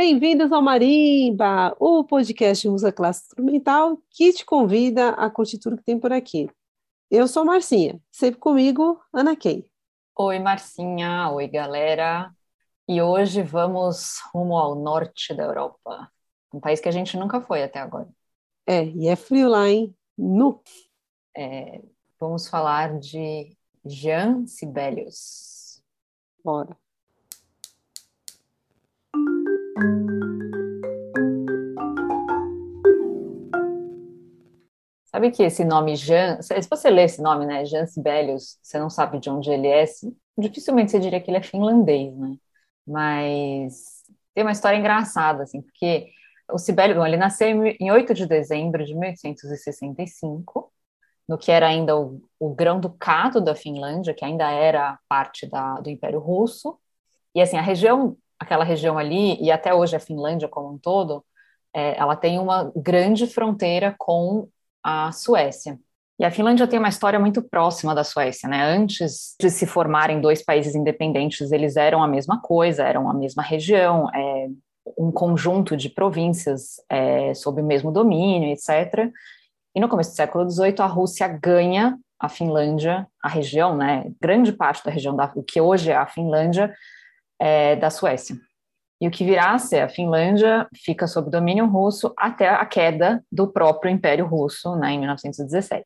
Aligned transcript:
Bem-vindos 0.00 0.52
ao 0.52 0.62
Marimba, 0.62 1.74
o 1.76 2.04
podcast 2.04 2.62
de 2.62 2.70
música 2.70 2.92
clássica 2.92 3.26
instrumental 3.26 4.00
que 4.08 4.32
te 4.32 4.46
convida 4.46 5.08
a 5.08 5.28
curtir 5.28 5.58
tudo 5.58 5.76
que 5.76 5.82
tem 5.82 5.98
por 5.98 6.12
aqui. 6.12 6.48
Eu 7.10 7.26
sou 7.26 7.44
Marcinha, 7.44 8.00
sempre 8.12 8.38
comigo, 8.38 9.02
Ana 9.12 9.34
Kay. 9.34 9.68
Oi, 10.16 10.38
Marcinha. 10.38 11.28
Oi, 11.32 11.48
galera. 11.48 12.32
E 12.86 13.02
hoje 13.02 13.42
vamos 13.42 14.20
rumo 14.32 14.56
ao 14.56 14.76
norte 14.76 15.34
da 15.34 15.42
Europa, 15.42 16.08
um 16.54 16.60
país 16.60 16.78
que 16.78 16.88
a 16.88 16.92
gente 16.92 17.16
nunca 17.16 17.40
foi 17.40 17.64
até 17.64 17.80
agora. 17.80 18.08
É, 18.68 18.84
e 18.84 19.08
é 19.08 19.16
frio 19.16 19.48
lá, 19.48 19.68
hein? 19.68 19.92
Nu. 20.16 20.62
É, 21.36 21.82
vamos 22.20 22.46
falar 22.46 23.00
de 23.00 23.52
Jean 23.84 24.46
Sibelius. 24.46 25.82
Bora. 26.44 26.76
Sabe 35.10 35.30
que 35.30 35.42
esse 35.42 35.64
nome 35.64 35.96
Jean, 35.96 36.40
se 36.42 36.60
você 36.68 36.90
lê 36.90 37.04
esse 37.04 37.22
nome, 37.22 37.46
né, 37.46 37.64
Jean 37.64 37.86
Sibelius, 37.86 38.58
você 38.62 38.78
não 38.78 38.90
sabe 38.90 39.18
de 39.18 39.30
onde 39.30 39.50
ele 39.50 39.66
é, 39.66 39.84
dificilmente 40.36 40.90
você 40.90 41.00
diria 41.00 41.20
que 41.20 41.30
ele 41.30 41.38
é 41.38 41.42
finlandês, 41.42 42.14
né? 42.16 42.36
Mas 42.86 44.02
tem 44.34 44.44
uma 44.44 44.52
história 44.52 44.76
engraçada, 44.76 45.44
assim, 45.44 45.62
porque 45.62 46.10
o 46.50 46.58
Sibelius, 46.58 47.04
ele 47.06 47.16
nasceu 47.16 47.48
em 47.66 47.90
8 47.90 48.12
de 48.14 48.26
dezembro 48.26 48.84
de 48.84 48.94
1865, 48.94 50.70
no 51.26 51.38
que 51.38 51.50
era 51.50 51.68
ainda 51.68 51.96
o, 51.98 52.22
o 52.38 52.54
grão-ducado 52.54 53.40
da 53.40 53.54
Finlândia, 53.54 54.14
que 54.14 54.24
ainda 54.24 54.50
era 54.50 54.98
parte 55.08 55.46
da, 55.46 55.80
do 55.80 55.90
Império 55.90 56.20
Russo, 56.20 56.78
e 57.34 57.40
assim, 57.40 57.56
a 57.56 57.62
região, 57.62 58.16
aquela 58.38 58.64
região 58.64 58.98
ali, 58.98 59.42
e 59.42 59.50
até 59.50 59.74
hoje 59.74 59.96
a 59.96 60.00
Finlândia 60.00 60.48
como 60.48 60.72
um 60.74 60.78
todo, 60.78 61.24
é, 61.74 61.98
ela 61.98 62.16
tem 62.16 62.38
uma 62.38 62.72
grande 62.76 63.26
fronteira 63.26 63.94
com 63.98 64.48
a 64.82 65.12
Suécia. 65.12 65.78
E 66.18 66.24
a 66.24 66.30
Finlândia 66.30 66.66
tem 66.66 66.78
uma 66.78 66.88
história 66.88 67.18
muito 67.18 67.40
próxima 67.40 67.94
da 67.94 68.02
Suécia, 68.02 68.48
né? 68.48 68.64
Antes 68.64 69.36
de 69.40 69.48
se 69.50 69.66
formarem 69.66 70.20
dois 70.20 70.44
países 70.44 70.74
independentes, 70.74 71.52
eles 71.52 71.76
eram 71.76 72.02
a 72.02 72.08
mesma 72.08 72.40
coisa, 72.40 72.82
eram 72.82 73.08
a 73.08 73.14
mesma 73.14 73.42
região, 73.42 74.10
é, 74.12 74.48
um 74.98 75.12
conjunto 75.12 75.76
de 75.76 75.88
províncias 75.88 76.82
é, 76.90 77.32
sob 77.34 77.60
o 77.60 77.64
mesmo 77.64 77.92
domínio, 77.92 78.50
etc. 78.50 79.12
E 79.74 79.80
no 79.80 79.88
começo 79.88 80.10
do 80.10 80.16
século 80.16 80.50
XVIII, 80.50 80.74
a 80.80 80.86
Rússia 80.86 81.28
ganha 81.28 81.96
a 82.18 82.28
Finlândia, 82.28 83.06
a 83.22 83.28
região, 83.28 83.76
né? 83.76 84.10
Grande 84.20 84.52
parte 84.52 84.84
da 84.84 84.90
região 84.90 85.14
da, 85.14 85.32
que 85.46 85.60
hoje 85.60 85.92
é 85.92 85.96
a 85.96 86.06
Finlândia, 86.06 86.74
é, 87.38 87.76
da 87.76 87.90
Suécia. 87.90 88.36
E 89.00 89.06
o 89.06 89.10
que 89.10 89.36
a 89.36 89.58
ser 89.58 89.80
a 89.80 89.88
Finlândia 89.88 90.66
fica 90.74 91.06
sob 91.06 91.30
domínio 91.30 91.66
russo 91.66 92.12
até 92.16 92.48
a 92.48 92.66
queda 92.66 93.24
do 93.30 93.46
próprio 93.46 93.90
Império 93.90 94.26
Russo, 94.26 94.74
né, 94.76 94.92
em 94.92 94.98
1917. 94.98 95.84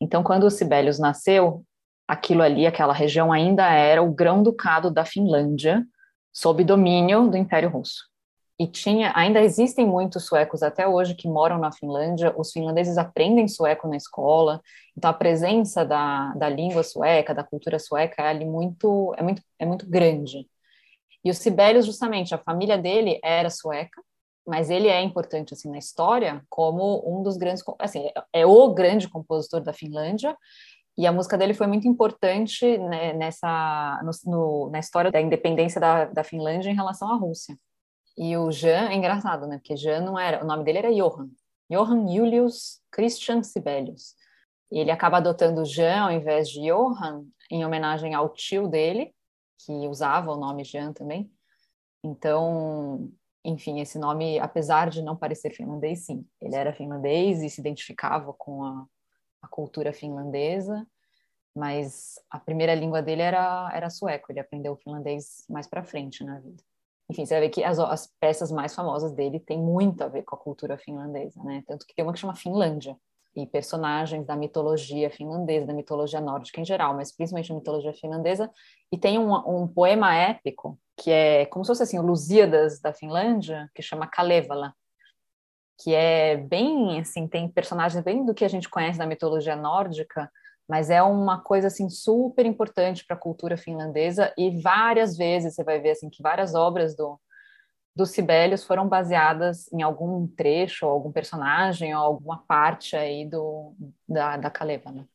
Então, 0.00 0.22
quando 0.22 0.44
o 0.44 0.50
Sibelius 0.50 0.98
nasceu, 0.98 1.64
aquilo 2.06 2.42
ali, 2.42 2.66
aquela 2.66 2.92
região 2.92 3.32
ainda 3.32 3.70
era 3.70 4.02
o 4.02 4.12
grão-ducado 4.12 4.90
da 4.90 5.04
Finlândia, 5.04 5.82
sob 6.32 6.62
domínio 6.64 7.28
do 7.28 7.36
Império 7.36 7.70
Russo. 7.70 8.12
E 8.58 8.66
tinha, 8.66 9.12
ainda 9.14 9.40
existem 9.40 9.86
muitos 9.86 10.26
suecos 10.26 10.62
até 10.62 10.86
hoje 10.86 11.14
que 11.14 11.26
moram 11.26 11.58
na 11.58 11.72
Finlândia, 11.72 12.34
os 12.36 12.52
finlandeses 12.52 12.98
aprendem 12.98 13.48
sueco 13.48 13.88
na 13.88 13.96
escola, 13.96 14.60
então 14.96 15.10
a 15.10 15.14
presença 15.14 15.84
da, 15.84 16.32
da 16.34 16.48
língua 16.48 16.82
sueca, 16.82 17.34
da 17.34 17.42
cultura 17.42 17.78
sueca 17.78 18.22
é 18.22 18.28
ali 18.28 18.44
muito, 18.44 19.14
é 19.16 19.22
muito, 19.22 19.42
é 19.58 19.66
muito 19.66 19.88
grande. 19.88 20.46
E 21.24 21.30
o 21.30 21.34
Sibelius, 21.34 21.86
justamente, 21.86 22.34
a 22.34 22.38
família 22.38 22.76
dele 22.76 23.20
era 23.22 23.48
sueca, 23.48 24.02
mas 24.46 24.70
ele 24.70 24.88
é 24.88 25.00
importante 25.00 25.54
assim 25.54 25.70
na 25.70 25.78
história 25.78 26.44
como 26.48 27.02
um 27.06 27.22
dos 27.22 27.36
grandes, 27.36 27.62
assim, 27.78 28.10
é 28.32 28.44
o 28.44 28.74
grande 28.74 29.08
compositor 29.08 29.60
da 29.60 29.72
Finlândia. 29.72 30.36
E 30.98 31.06
a 31.06 31.12
música 31.12 31.38
dele 31.38 31.54
foi 31.54 31.66
muito 31.66 31.88
importante 31.88 32.76
né, 32.76 33.12
nessa 33.12 34.00
no, 34.02 34.10
no, 34.30 34.70
na 34.70 34.78
história 34.78 35.10
da 35.10 35.20
independência 35.20 35.80
da, 35.80 36.04
da 36.06 36.24
Finlândia 36.24 36.70
em 36.70 36.74
relação 36.74 37.10
à 37.10 37.16
Rússia. 37.16 37.56
E 38.16 38.36
o 38.36 38.50
Jan 38.50 38.90
é 38.90 38.94
engraçado, 38.94 39.46
né? 39.46 39.56
Porque 39.56 39.76
Jan 39.76 40.00
não 40.00 40.18
era, 40.18 40.44
o 40.44 40.46
nome 40.46 40.64
dele 40.64 40.78
era 40.78 40.92
Johann. 40.92 41.30
Johann 41.70 42.14
Julius 42.14 42.80
Christian 42.90 43.42
Sibelius. 43.42 44.14
E 44.70 44.78
ele 44.78 44.90
acaba 44.90 45.16
adotando 45.16 45.64
Jan 45.64 46.02
ao 46.02 46.10
invés 46.10 46.48
de 46.48 46.60
Johann 46.60 47.24
em 47.50 47.64
homenagem 47.64 48.14
ao 48.14 48.28
tio 48.28 48.68
dele, 48.68 49.14
que 49.64 49.72
usava 49.88 50.32
o 50.32 50.36
nome 50.36 50.64
Jean 50.64 50.92
também. 50.92 51.30
Então, 52.04 53.10
enfim, 53.44 53.80
esse 53.80 53.98
nome, 53.98 54.38
apesar 54.38 54.90
de 54.90 55.02
não 55.02 55.16
parecer 55.16 55.50
finlandês, 55.50 56.06
sim, 56.06 56.26
ele 56.40 56.54
era 56.54 56.72
finlandês 56.72 57.42
e 57.42 57.50
se 57.50 57.60
identificava 57.60 58.32
com 58.32 58.64
a, 58.64 58.86
a 59.42 59.48
cultura 59.48 59.92
finlandesa, 59.92 60.86
mas 61.54 62.14
a 62.30 62.38
primeira 62.38 62.74
língua 62.74 63.02
dele 63.02 63.22
era, 63.22 63.70
era 63.74 63.90
sueco, 63.90 64.32
ele 64.32 64.40
aprendeu 64.40 64.76
finlandês 64.76 65.44
mais 65.48 65.66
para 65.66 65.84
frente 65.84 66.24
na 66.24 66.38
vida. 66.40 66.62
Enfim, 67.10 67.26
você 67.26 67.34
vai 67.34 67.42
ver 67.42 67.50
que 67.50 67.62
as, 67.62 67.78
as 67.78 68.06
peças 68.18 68.50
mais 68.50 68.74
famosas 68.74 69.12
dele 69.12 69.38
têm 69.38 69.58
muito 69.58 70.02
a 70.02 70.08
ver 70.08 70.22
com 70.22 70.34
a 70.34 70.38
cultura 70.38 70.78
finlandesa, 70.78 71.42
né? 71.42 71.62
Tanto 71.66 71.86
que 71.86 71.94
tem 71.94 72.04
uma 72.04 72.12
que 72.12 72.20
chama 72.20 72.34
Finlândia, 72.34 72.96
e 73.34 73.46
personagens 73.46 74.26
da 74.26 74.36
mitologia 74.36 75.10
finlandesa, 75.10 75.66
da 75.66 75.72
mitologia 75.72 76.20
nórdica 76.20 76.60
em 76.60 76.64
geral, 76.64 76.94
mas 76.94 77.14
principalmente 77.14 77.48
da 77.48 77.54
mitologia 77.54 77.92
finlandesa. 77.94 78.50
E 78.90 78.98
tem 78.98 79.18
um, 79.18 79.32
um 79.34 79.66
poema 79.66 80.14
épico 80.14 80.78
que 80.96 81.10
é 81.10 81.46
como 81.46 81.64
se 81.64 81.68
fosse 81.68 81.82
assim 81.82 81.98
o 81.98 82.02
Lusíadas 82.02 82.80
da 82.80 82.92
Finlândia, 82.92 83.70
que 83.74 83.82
chama 83.82 84.06
Kalevala, 84.06 84.74
que 85.80 85.94
é 85.94 86.36
bem 86.36 87.00
assim 87.00 87.26
tem 87.26 87.48
personagens 87.48 88.04
bem 88.04 88.24
do 88.24 88.34
que 88.34 88.44
a 88.44 88.48
gente 88.48 88.68
conhece 88.68 88.98
da 88.98 89.06
mitologia 89.06 89.56
nórdica, 89.56 90.30
mas 90.68 90.90
é 90.90 91.02
uma 91.02 91.40
coisa 91.40 91.68
assim 91.68 91.88
super 91.88 92.46
importante 92.46 93.04
para 93.04 93.16
a 93.16 93.18
cultura 93.18 93.56
finlandesa 93.56 94.32
e 94.36 94.60
várias 94.60 95.16
vezes 95.16 95.54
você 95.54 95.64
vai 95.64 95.80
ver 95.80 95.90
assim 95.92 96.08
que 96.08 96.22
várias 96.22 96.54
obras 96.54 96.94
do 96.94 97.18
dos 97.94 98.10
Sibelius 98.10 98.64
foram 98.64 98.88
baseadas 98.88 99.70
em 99.72 99.82
algum 99.82 100.26
trecho, 100.26 100.86
ou 100.86 100.92
algum 100.92 101.12
personagem, 101.12 101.94
ou 101.94 102.02
alguma 102.02 102.38
parte 102.38 102.96
aí 102.96 103.26
do, 103.26 103.74
da, 104.08 104.36
da 104.36 104.52
né? 104.92 105.06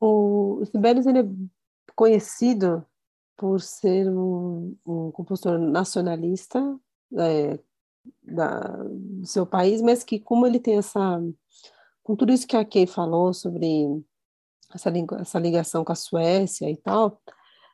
O 0.00 0.62
Sibelius 0.66 1.06
ele 1.06 1.20
é 1.20 1.24
conhecido 1.96 2.86
por 3.36 3.60
ser 3.60 4.08
um, 4.08 4.76
um 4.86 5.10
compositor 5.10 5.58
nacionalista 5.58 6.60
é, 7.16 7.58
da, 8.22 8.60
do 8.60 9.26
seu 9.26 9.46
país, 9.46 9.80
mas 9.80 10.04
que 10.04 10.18
como 10.18 10.46
ele 10.46 10.60
tem 10.60 10.76
essa, 10.76 11.20
com 12.02 12.14
tudo 12.14 12.32
isso 12.32 12.46
que 12.46 12.56
a 12.56 12.64
Kay 12.64 12.86
falou 12.86 13.32
sobre 13.32 13.86
essa, 14.74 14.92
essa 15.20 15.38
ligação 15.38 15.84
com 15.84 15.92
a 15.92 15.96
Suécia 15.96 16.70
e 16.70 16.76
tal, 16.76 17.20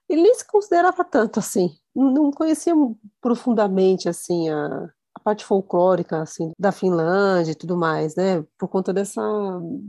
ele 0.09 0.23
nem 0.23 0.35
se 0.35 0.47
considerava 0.47 1.05
tanto 1.05 1.41
assim, 1.41 1.77
não 1.95 2.31
conhecia 2.31 2.75
profundamente 3.21 4.09
assim 4.09 4.49
a, 4.49 4.91
a 5.15 5.21
parte 5.21 5.45
folclórica 5.45 6.23
assim 6.23 6.53
da 6.59 6.73
Finlândia 6.73 7.53
e 7.53 7.57
tudo 7.57 7.77
mais, 7.77 8.17
né? 8.17 8.43
Por 8.59 8.69
conta 8.69 8.93
dessa 8.93 9.23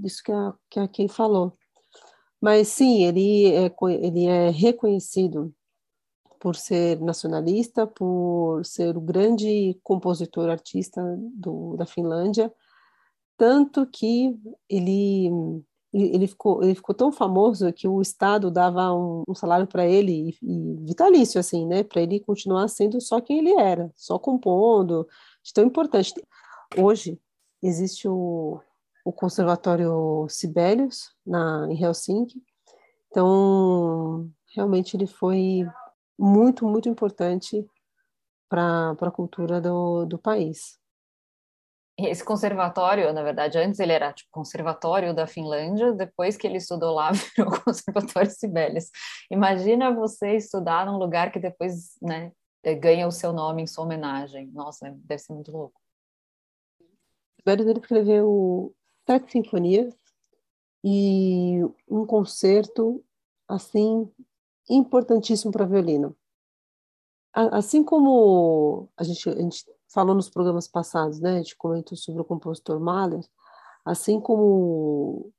disso 0.01 0.21
que 0.23 0.31
a 0.31 0.53
que 0.69 0.79
a 0.79 0.87
Kay 0.87 1.07
falou. 1.07 1.57
Mas 2.41 2.67
sim, 2.69 3.03
ele 3.03 3.53
é 3.53 3.71
ele 3.89 4.25
é 4.27 4.49
reconhecido 4.49 5.53
por 6.39 6.55
ser 6.55 7.01
nacionalista, 7.01 7.87
por 7.87 8.63
ser 8.65 8.95
o 8.95 9.01
grande 9.01 9.79
compositor 9.83 10.49
artista 10.49 11.01
do, 11.33 11.75
da 11.75 11.87
Finlândia, 11.87 12.53
tanto 13.37 13.85
que 13.87 14.37
ele 14.69 15.31
ele 16.03 16.27
ficou, 16.27 16.63
ele 16.63 16.75
ficou 16.75 16.93
tão 16.93 17.11
famoso 17.11 17.71
que 17.71 17.87
o 17.87 18.01
Estado 18.01 18.51
dava 18.51 18.93
um, 18.93 19.23
um 19.27 19.33
salário 19.33 19.65
para 19.65 19.85
ele, 19.85 20.29
e, 20.29 20.37
e, 20.41 20.75
vitalício, 20.85 21.39
assim, 21.39 21.65
né, 21.65 21.83
para 21.83 22.01
ele 22.01 22.19
continuar 22.19 22.67
sendo 22.67 22.99
só 22.99 23.21
quem 23.21 23.39
ele 23.39 23.53
era, 23.53 23.91
só 23.95 24.19
compondo, 24.19 25.07
de 25.41 25.53
tão 25.53 25.63
importante. 25.63 26.13
Hoje 26.77 27.19
existe 27.63 28.07
o, 28.07 28.59
o 29.05 29.13
Conservatório 29.13 30.27
Sibelius, 30.29 31.13
na, 31.25 31.67
em 31.69 31.81
Helsinki, 31.81 32.43
então 33.09 34.29
realmente 34.53 34.97
ele 34.97 35.07
foi 35.07 35.65
muito, 36.19 36.65
muito 36.65 36.89
importante 36.89 37.65
para 38.49 38.91
a 38.99 39.11
cultura 39.11 39.61
do, 39.61 40.05
do 40.05 40.17
país. 40.17 40.77
Esse 41.97 42.25
conservatório, 42.25 43.13
na 43.13 43.23
verdade, 43.23 43.57
antes 43.57 43.79
ele 43.79 43.93
era 43.93 44.11
tipo 44.11 44.29
conservatório 44.29 45.13
da 45.13 45.25
Finlândia, 45.25 45.93
depois 45.93 46.35
que 46.35 46.45
ele 46.45 46.57
estudou 46.57 46.93
lá, 46.93 47.11
virou 47.37 47.51
conservatório 47.63 48.29
Sibelius. 48.29 48.89
Imagina 49.31 49.95
você 49.95 50.35
estudar 50.35 50.85
num 50.85 50.97
lugar 50.97 51.31
que 51.31 51.39
depois, 51.39 51.97
né, 52.01 52.33
ganha 52.81 53.07
o 53.07 53.11
seu 53.11 53.31
nome 53.31 53.61
em 53.61 53.67
sua 53.67 53.85
homenagem. 53.85 54.47
Nossa, 54.47 54.93
deve 55.05 55.21
ser 55.21 55.33
muito 55.33 55.51
louco. 55.51 55.79
Sibelius 57.39 57.67
ele 57.67 57.79
escreveu 57.79 58.75
sete 59.07 59.31
sinfonias 59.31 59.93
e 60.83 61.61
um 61.87 62.05
concerto 62.05 63.03
assim 63.47 64.11
importantíssimo 64.69 65.51
para 65.51 65.65
violino. 65.65 66.15
Assim 67.33 67.83
como 67.83 68.89
a 68.97 69.03
gente, 69.03 69.29
a 69.29 69.41
gente 69.41 69.65
falou 69.95 70.13
nos 70.13 70.29
programas 70.29 70.67
passados, 70.67 71.19
né? 71.19 71.35
A 71.35 71.37
gente 71.37 71.57
comentou 71.57 71.97
sobre 71.97 72.21
o 72.21 72.25
compositor 72.25 72.79
Mahler, 72.79 73.23
assim 73.83 74.19
como 74.19 75.31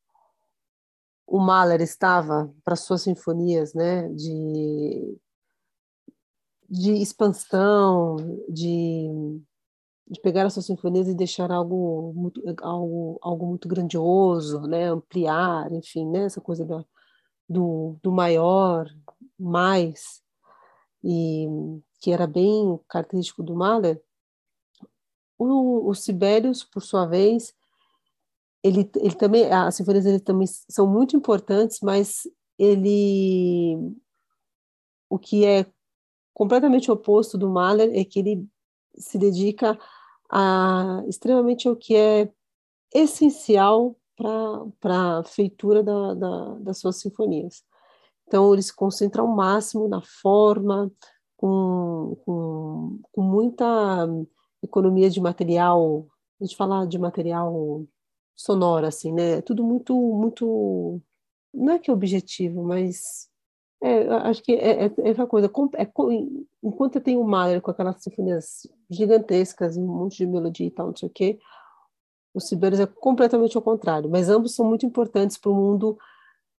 o 1.26 1.38
Mahler 1.38 1.80
estava 1.80 2.52
para 2.64 2.74
suas 2.74 3.02
sinfonias, 3.02 3.74
né? 3.74 4.08
De 4.08 5.16
de 6.68 6.92
expansão, 6.94 8.16
de, 8.48 9.08
de 10.08 10.20
pegar 10.20 10.46
as 10.46 10.52
suas 10.52 10.66
sinfonias 10.66 11.08
e 11.08 11.14
deixar 11.14 11.50
algo 11.50 12.12
muito, 12.14 12.42
algo, 12.60 13.18
algo 13.22 13.46
muito 13.46 13.68
grandioso, 13.68 14.60
né? 14.62 14.88
ampliar, 14.88 15.72
enfim, 15.72 16.08
né? 16.10 16.24
essa 16.24 16.40
coisa 16.40 16.64
do, 16.64 16.84
do, 17.48 17.96
do 18.02 18.12
maior, 18.12 18.88
mais, 19.38 20.22
e 21.04 21.46
que 22.00 22.10
era 22.10 22.26
bem 22.26 22.78
característico 22.88 23.42
do 23.42 23.54
Mahler, 23.54 24.02
o, 25.38 25.88
o 25.88 25.94
Sibelius, 25.94 26.64
por 26.64 26.82
sua 26.82 27.06
vez, 27.06 27.54
ele, 28.62 28.90
ele 28.96 29.14
também, 29.14 29.50
as 29.50 29.74
sinfonias 29.74 30.04
dele 30.04 30.20
também 30.20 30.46
são 30.46 30.86
muito 30.86 31.16
importantes, 31.16 31.78
mas 31.82 32.28
ele, 32.58 33.76
o 35.08 35.18
que 35.18 35.44
é 35.44 35.66
completamente 36.34 36.90
oposto 36.90 37.38
do 37.38 37.48
Mahler 37.48 37.90
é 37.94 38.04
que 38.04 38.18
ele 38.18 38.46
se 38.98 39.18
dedica 39.18 39.78
a, 40.30 41.02
extremamente 41.06 41.68
ao 41.68 41.76
que 41.76 41.94
é 41.94 42.30
essencial 42.94 43.96
para 44.16 45.18
a 45.18 45.24
feitura 45.24 45.82
da, 45.82 46.14
da, 46.14 46.54
das 46.60 46.78
suas 46.78 47.00
sinfonias. 47.00 47.62
Então, 48.26 48.52
ele 48.52 48.62
se 48.62 48.74
concentra 48.74 49.22
ao 49.22 49.28
máximo 49.28 49.86
na 49.86 50.00
forma, 50.02 50.90
com, 51.36 52.16
com, 52.24 53.00
com 53.12 53.22
muita 53.22 54.06
economia 54.66 55.10
de 55.10 55.20
material, 55.20 56.06
a 56.40 56.44
gente 56.44 56.56
fala 56.56 56.86
de 56.86 56.98
material 56.98 57.86
sonoro, 58.36 58.86
assim, 58.86 59.12
né? 59.12 59.40
Tudo 59.40 59.64
muito, 59.64 59.94
muito, 59.94 61.00
não 61.54 61.72
é 61.72 61.78
que 61.78 61.90
é 61.90 61.94
objetivo, 61.94 62.62
mas 62.62 63.28
é, 63.82 64.08
acho 64.08 64.42
que 64.42 64.52
é, 64.52 64.86
é, 64.86 64.86
é 64.86 65.10
essa 65.10 65.26
coisa. 65.26 65.50
É, 65.76 65.88
enquanto 66.62 66.96
eu 66.96 67.00
tenho 67.00 67.20
o 67.20 67.28
Mahler 67.28 67.60
com 67.60 67.70
aquelas 67.70 68.02
sinfonias 68.02 68.66
gigantescas, 68.90 69.76
um 69.76 69.86
monte 69.86 70.18
de 70.18 70.26
melodia 70.26 70.66
e 70.66 70.70
tal, 70.70 70.88
não 70.88 70.96
sei 70.96 71.08
o 71.08 71.12
quê, 71.12 71.38
o 72.34 72.40
Sibelius 72.40 72.80
é 72.80 72.86
completamente 72.86 73.56
ao 73.56 73.62
contrário. 73.62 74.10
Mas 74.10 74.28
ambos 74.28 74.54
são 74.54 74.66
muito 74.66 74.84
importantes 74.84 75.38
para 75.38 75.50
o 75.50 75.54
mundo 75.54 75.98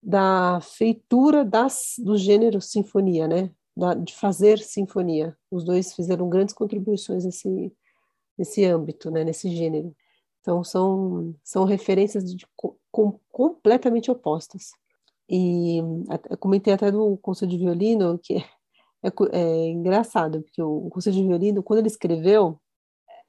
da 0.01 0.59
feitura 0.61 1.43
das, 1.43 1.95
do 1.99 2.17
gênero 2.17 2.61
sinfonia, 2.61 3.27
né? 3.27 3.51
Da, 3.75 3.93
de 3.93 4.15
fazer 4.15 4.59
sinfonia. 4.59 5.37
Os 5.51 5.63
dois 5.63 5.93
fizeram 5.93 6.29
grandes 6.29 6.53
contribuições 6.53 7.25
nesse, 7.25 7.71
nesse 8.37 8.63
âmbito, 8.65 9.09
né? 9.11 9.23
Nesse 9.23 9.49
gênero. 9.49 9.95
Então 10.41 10.63
são 10.63 11.35
são 11.43 11.65
referências 11.65 12.23
de, 12.33 12.47
com, 12.91 13.19
completamente 13.29 14.09
opostas. 14.09 14.71
E 15.29 15.79
eu 16.29 16.37
comentei 16.37 16.73
até 16.73 16.89
do 16.89 17.17
concerto 17.17 17.51
de 17.51 17.57
violino, 17.57 18.17
que 18.17 18.37
é, 19.03 19.11
é 19.33 19.67
engraçado, 19.69 20.41
porque 20.41 20.61
o, 20.61 20.89
concerto 20.89 21.19
de 21.19 21.27
violino, 21.27 21.61
quando 21.61 21.79
ele 21.79 21.87
escreveu 21.87 22.59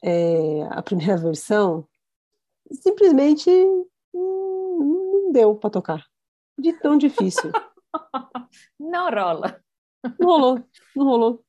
é, 0.03 0.63
a 0.71 0.83
primeira 0.83 1.17
versão, 1.19 1.87
simplesmente 2.71 3.51
não 4.15 5.33
deu 5.33 5.57
para 5.57 5.71
tocar. 5.71 6.07
De 6.59 6.73
tão 6.81 6.97
difícil. 6.97 7.51
não 8.79 9.11
rola. 9.11 9.61
Não 10.19 10.29
rolou, 10.29 10.65
não 10.95 11.05
rolou. 11.05 11.45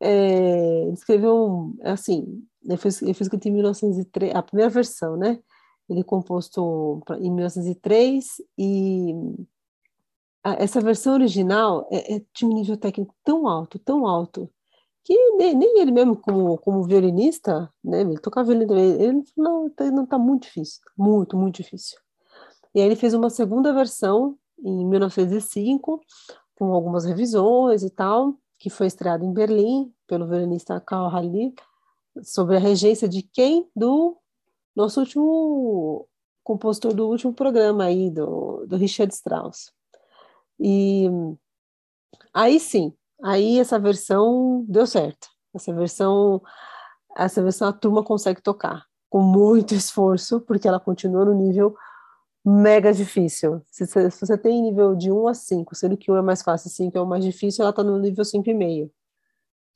É, 0.00 0.82
ele 0.82 0.92
escreveu, 0.92 1.72
assim, 1.84 2.44
ele 2.64 2.76
fez, 2.76 3.02
ele 3.02 3.14
fez 3.14 3.28
em 3.28 3.50
1903, 3.50 4.34
a 4.34 4.42
primeira 4.42 4.70
versão, 4.70 5.16
né? 5.16 5.38
Ele 5.88 6.04
composto 6.04 7.02
em 7.20 7.30
1903 7.30 8.40
e 8.56 9.14
essa 10.44 10.80
versão 10.80 11.14
original 11.14 11.86
é, 11.90 12.16
é, 12.16 12.22
de 12.34 12.44
um 12.44 12.52
nível 12.52 12.76
técnico 12.76 13.14
tão 13.24 13.46
alto, 13.46 13.78
tão 13.78 14.06
alto, 14.06 14.50
que 15.04 15.14
nem, 15.36 15.54
nem 15.54 15.80
ele 15.80 15.90
mesmo, 15.90 16.16
como, 16.16 16.58
como 16.58 16.84
violinista, 16.84 17.68
né, 17.82 18.02
ele 18.02 18.18
tocava 18.18 18.48
violino 18.48 18.78
ele 18.78 19.24
não, 19.36 19.68
tá, 19.70 19.90
não 19.90 20.04
está 20.04 20.18
muito 20.18 20.44
difícil, 20.44 20.80
muito, 20.96 21.36
muito 21.36 21.56
difícil. 21.56 21.98
E 22.74 22.80
aí 22.80 22.86
ele 22.86 22.96
fez 22.96 23.12
uma 23.12 23.28
segunda 23.28 23.72
versão 23.72 24.36
em 24.64 24.86
1905, 24.86 26.00
com 26.54 26.72
algumas 26.72 27.04
revisões 27.04 27.82
e 27.82 27.90
tal, 27.90 28.36
que 28.58 28.70
foi 28.70 28.86
estreado 28.86 29.24
em 29.24 29.32
Berlim 29.32 29.92
pelo 30.06 30.26
violinista 30.26 30.80
Karl 30.80 31.08
Halli, 31.08 31.52
sobre 32.22 32.56
a 32.56 32.60
regência 32.60 33.08
de 33.08 33.22
quem? 33.22 33.68
Do 33.74 34.16
nosso 34.74 35.00
último 35.00 36.08
compositor 36.42 36.92
do 36.92 37.08
último 37.08 37.32
programa 37.32 37.84
aí, 37.84 38.10
do, 38.10 38.66
do 38.66 38.76
Richard 38.76 39.12
Strauss. 39.14 39.72
E 40.58 41.08
aí 42.34 42.58
sim, 42.58 42.92
aí 43.22 43.58
essa 43.58 43.78
versão 43.78 44.64
deu 44.68 44.86
certo. 44.86 45.28
Essa 45.54 45.72
versão, 45.72 46.42
essa 47.16 47.42
versão 47.42 47.68
a 47.68 47.72
turma 47.72 48.02
consegue 48.02 48.40
tocar 48.40 48.86
com 49.10 49.20
muito 49.20 49.74
esforço, 49.74 50.40
porque 50.40 50.66
ela 50.66 50.80
continua 50.80 51.24
no 51.26 51.34
nível 51.34 51.76
mega 52.44 52.92
difícil. 52.92 53.60
Se, 53.70 53.86
se, 53.86 54.10
você 54.10 54.38
tem 54.38 54.62
nível 54.62 54.96
de 54.96 55.12
1 55.12 55.28
a 55.28 55.34
5, 55.34 55.74
sendo 55.74 55.96
que 55.98 56.10
1 56.10 56.16
é 56.16 56.22
mais 56.22 56.42
fácil 56.42 56.68
e 56.68 56.70
5 56.70 56.96
é 56.96 57.00
o 57.00 57.06
mais 57.06 57.22
difícil, 57.22 57.62
ela 57.62 57.70
está 57.70 57.84
no 57.84 57.98
nível 57.98 58.24
5,5. 58.24 58.90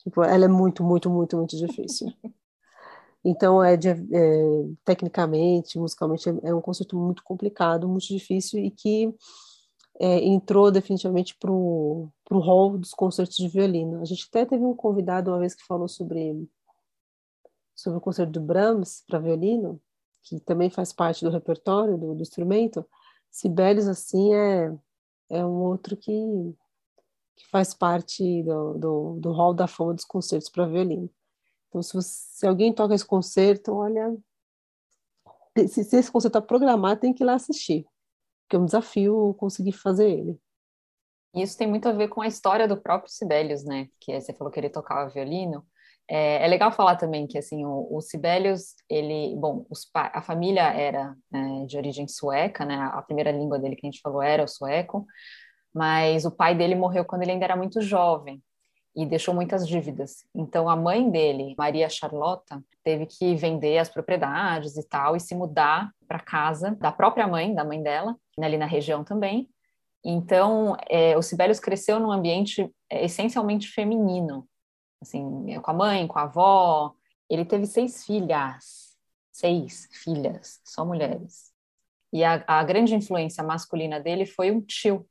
Tipo, 0.07 0.23
ela 0.23 0.45
é 0.45 0.49
muito, 0.49 0.85
muito, 0.85 1.11
muito, 1.11 1.37
muito 1.37 1.57
difícil. 1.57 2.07
Então, 3.25 3.61
é, 3.61 3.77
de, 3.77 3.89
é, 3.89 3.97
tecnicamente, 4.85 5.81
musicalmente, 5.81 6.29
é, 6.29 6.51
é 6.51 6.55
um 6.55 6.61
conceito 6.61 6.97
muito 6.97 7.25
complicado, 7.25 7.89
muito 7.89 8.07
difícil 8.07 8.61
e 8.61 8.71
que 8.71 9.13
é, 9.99 10.25
entrou 10.25 10.71
definitivamente 10.71 11.37
para 11.37 11.51
o 11.51 12.13
rol 12.31 12.79
dos 12.79 12.93
concertos 12.93 13.37
de 13.37 13.49
violino. 13.49 14.01
A 14.01 14.05
gente 14.05 14.29
até 14.29 14.47
teve 14.47 14.65
um 14.65 14.77
convidado 14.77 15.33
uma 15.33 15.41
vez 15.41 15.57
que 15.57 15.67
falou 15.67 15.89
sobre, 15.89 16.49
sobre 17.75 17.99
o 17.99 18.01
concerto 18.01 18.31
do 18.31 18.41
Brahms 18.41 19.03
para 19.09 19.19
violino, 19.19 19.81
que 20.23 20.39
também 20.39 20.71
faz 20.71 20.93
parte 20.93 21.25
do 21.25 21.33
repertório 21.33 21.99
do, 21.99 22.15
do 22.15 22.23
instrumento. 22.23 22.87
Sibelius, 23.29 23.89
assim, 23.89 24.33
é, 24.33 24.73
é 25.31 25.45
um 25.45 25.65
outro 25.65 25.97
que, 25.97 26.55
que 27.37 27.47
faz 27.49 27.75
parte 27.75 28.43
do, 28.43 28.75
do, 28.75 29.21
do 29.21 29.33
hall 29.33 29.55
da 29.55 29.67
fama 29.67 29.95
dos 29.95 30.05
concertos 30.05 30.49
para 30.49 30.67
violino. 30.67 31.11
Então, 31.69 31.83
se, 31.83 31.93
você, 31.93 32.09
se 32.39 32.47
alguém 32.47 32.73
toca 32.73 32.95
esse 32.95 33.05
concerto, 33.05 33.75
olha, 33.75 34.17
se, 35.69 35.85
se 35.85 35.97
esse 35.97 36.11
concerto 36.11 36.39
está 36.39 36.41
programado, 36.41 37.01
tem 37.01 37.13
que 37.13 37.23
ir 37.23 37.27
lá 37.27 37.35
assistir 37.35 37.87
que 38.49 38.57
é 38.57 38.59
um 38.59 38.65
desafio 38.65 39.35
conseguir 39.39 39.73
fazer 39.73 40.11
ele. 40.11 40.39
Isso 41.35 41.57
tem 41.59 41.67
muito 41.67 41.89
a 41.89 41.93
ver 41.93 42.09
com 42.09 42.23
a 42.23 42.27
história 42.27 42.67
do 42.67 42.81
próprio 42.81 43.13
Sibelius, 43.13 43.65
né? 43.65 43.89
Que 44.01 44.19
você 44.19 44.33
falou 44.33 44.51
que 44.51 44.59
ele 44.59 44.71
tocava 44.71 45.11
violino. 45.11 45.67
É, 46.09 46.45
é 46.45 46.47
legal 46.47 46.71
falar 46.71 46.97
também 46.97 47.27
que 47.27 47.37
assim 47.37 47.65
o, 47.67 47.89
o 47.91 48.01
Sibelius, 48.01 48.77
ele, 48.89 49.35
bom, 49.37 49.67
os, 49.69 49.91
a 49.93 50.23
família 50.23 50.63
era 50.73 51.15
é, 51.35 51.67
de 51.67 51.77
origem 51.77 52.09
sueca, 52.09 52.65
né? 52.65 52.77
A 52.77 53.03
primeira 53.03 53.33
língua 53.33 53.59
dele 53.59 53.77
que 53.77 53.87
a 53.87 53.91
gente 53.91 54.01
falou 54.01 54.23
era 54.23 54.45
o 54.45 54.49
sueco, 54.49 55.05
mas 55.77 56.25
o 56.25 56.31
pai 56.31 56.55
dele 56.55 56.75
morreu 56.75 57.05
quando 57.05 57.21
ele 57.21 57.33
ainda 57.33 57.45
era 57.45 57.55
muito 57.55 57.83
jovem 57.83 58.43
e 58.97 59.05
deixou 59.05 59.35
muitas 59.35 59.69
dívidas. 59.69 60.25
Então 60.35 60.71
a 60.71 60.75
mãe 60.75 61.11
dele, 61.11 61.55
Maria 61.59 61.87
Charlotta, 61.91 62.65
teve 62.83 63.05
que 63.05 63.35
vender 63.35 63.77
as 63.77 63.91
propriedades 63.91 64.79
e 64.79 64.89
tal 64.89 65.15
e 65.15 65.21
se 65.21 65.35
mudar 65.35 65.93
para 66.09 66.19
casa 66.19 66.75
da 66.81 66.91
própria 66.91 67.27
mãe, 67.27 67.55
da 67.55 67.63
mãe 67.63 67.83
dela, 67.83 68.17
ali 68.41 68.57
na 68.57 68.65
região 68.65 69.05
também. 69.05 69.51
Então, 70.03 70.77
é, 70.89 71.15
o 71.15 71.21
Sibelius 71.21 71.61
cresceu 71.61 72.01
num 72.01 72.11
ambiente 72.13 72.73
é, 72.89 73.05
essencialmente 73.05 73.69
feminino, 73.69 74.49
assim, 75.03 75.61
com 75.61 75.71
a 75.71 75.75
mãe, 75.75 76.07
com 76.07 76.19
a 76.19 76.23
avó. 76.23 76.95
Ele 77.29 77.45
teve 77.45 77.67
seis 77.67 78.07
filhas, 78.07 78.97
seis 79.31 79.89
filhas, 79.93 80.61
só 80.65 80.87
mulheres. 80.87 81.53
E 82.13 82.25
a, 82.25 82.43
a 82.47 82.65
grande 82.65 82.95
influência 82.95 83.45
masculina 83.45 84.01
dele 84.01 84.25
foi 84.25 84.51
um 84.51 84.61
tio, 84.63 85.07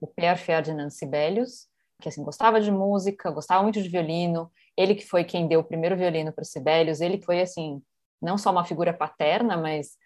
o 0.00 0.06
Per 0.06 0.36
Ferdinand 0.36 0.90
Sibelius, 0.90 1.66
que 2.00 2.08
assim 2.08 2.22
gostava 2.22 2.60
de 2.60 2.70
música, 2.70 3.30
gostava 3.30 3.62
muito 3.62 3.82
de 3.82 3.88
violino. 3.88 4.50
Ele 4.76 4.94
que 4.94 5.04
foi 5.04 5.24
quem 5.24 5.48
deu 5.48 5.60
o 5.60 5.64
primeiro 5.64 5.96
violino 5.96 6.32
para 6.32 6.44
Sibelius. 6.44 7.00
Ele 7.00 7.20
foi 7.20 7.40
assim 7.40 7.82
não 8.20 8.38
só 8.38 8.50
uma 8.50 8.64
figura 8.64 8.92
paterna, 8.92 9.56
mas 9.56 9.96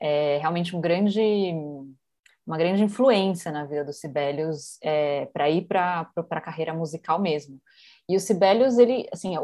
é, 0.00 0.38
realmente 0.38 0.74
um 0.74 0.80
grande 0.80 1.54
uma 2.46 2.58
grande 2.58 2.82
influência 2.82 3.52
na 3.52 3.64
vida 3.64 3.84
do 3.84 3.92
Sibelius 3.92 4.78
é, 4.82 5.26
para 5.26 5.48
ir 5.48 5.66
para 5.66 6.10
a 6.16 6.40
carreira 6.40 6.74
musical 6.74 7.20
mesmo. 7.20 7.60
E 8.08 8.16
o 8.16 8.20
Sibelius, 8.20 8.78
ele, 8.78 9.08
assim, 9.12 9.36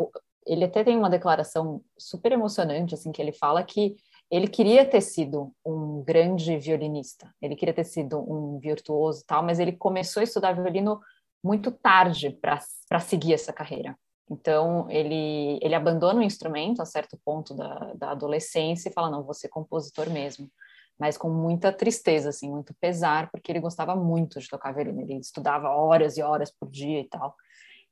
ele 0.44 0.64
até 0.64 0.82
tem 0.82 0.96
uma 0.96 1.08
declaração 1.08 1.80
super 1.96 2.32
emocionante, 2.32 2.94
assim, 2.94 3.12
que 3.12 3.22
ele 3.22 3.32
fala 3.32 3.62
que 3.62 3.96
ele 4.30 4.46
queria 4.46 4.84
ter 4.84 5.00
sido 5.00 5.52
um 5.64 6.02
grande 6.02 6.56
violinista, 6.58 7.34
ele 7.40 7.56
queria 7.56 7.74
ter 7.74 7.84
sido 7.84 8.18
um 8.18 8.58
virtuoso 8.58 9.24
tal, 9.26 9.42
mas 9.42 9.58
ele 9.58 9.72
começou 9.72 10.20
a 10.20 10.24
estudar 10.24 10.52
violino 10.52 11.00
muito 11.42 11.70
tarde 11.70 12.30
para 12.30 13.00
seguir 13.00 13.34
essa 13.34 13.52
carreira. 13.52 13.96
Então, 14.30 14.90
ele, 14.90 15.58
ele 15.62 15.74
abandona 15.74 16.20
o 16.20 16.22
instrumento 16.22 16.82
a 16.82 16.84
certo 16.84 17.18
ponto 17.24 17.54
da, 17.54 17.94
da 17.94 18.10
adolescência 18.10 18.88
e 18.88 18.92
fala, 18.92 19.10
não, 19.10 19.24
vou 19.24 19.32
ser 19.32 19.48
compositor 19.48 20.10
mesmo. 20.10 20.50
Mas 20.98 21.16
com 21.16 21.30
muita 21.30 21.72
tristeza, 21.72 22.28
assim, 22.28 22.50
muito 22.50 22.74
pesar, 22.80 23.30
porque 23.30 23.50
ele 23.50 23.60
gostava 23.60 23.96
muito 23.96 24.38
de 24.40 24.48
tocar 24.48 24.74
violino. 24.74 25.00
Ele 25.00 25.14
estudava 25.14 25.70
horas 25.70 26.18
e 26.18 26.22
horas 26.22 26.50
por 26.50 26.68
dia 26.68 27.00
e 27.00 27.08
tal. 27.08 27.34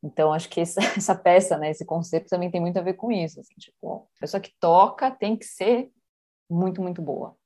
Então, 0.03 0.33
acho 0.33 0.49
que 0.51 0.61
essa, 0.61 0.81
essa 0.97 1.15
peça, 1.15 1.57
né, 1.57 1.71
esse 1.71 1.87
conceito 1.87 2.29
também 2.29 2.51
tem 2.51 2.61
muito 2.61 2.79
a 2.79 2.83
ver 2.83 2.95
com 2.95 3.11
isso. 3.11 3.41
Assim, 3.41 3.55
tipo, 3.59 4.09
a 4.17 4.21
pessoa 4.21 4.41
que 4.41 4.53
toca 4.61 5.11
tem 5.11 5.37
que 5.37 5.47
ser 5.47 5.91
muito, 6.51 6.83
muito 6.83 7.03
boa. 7.03 7.37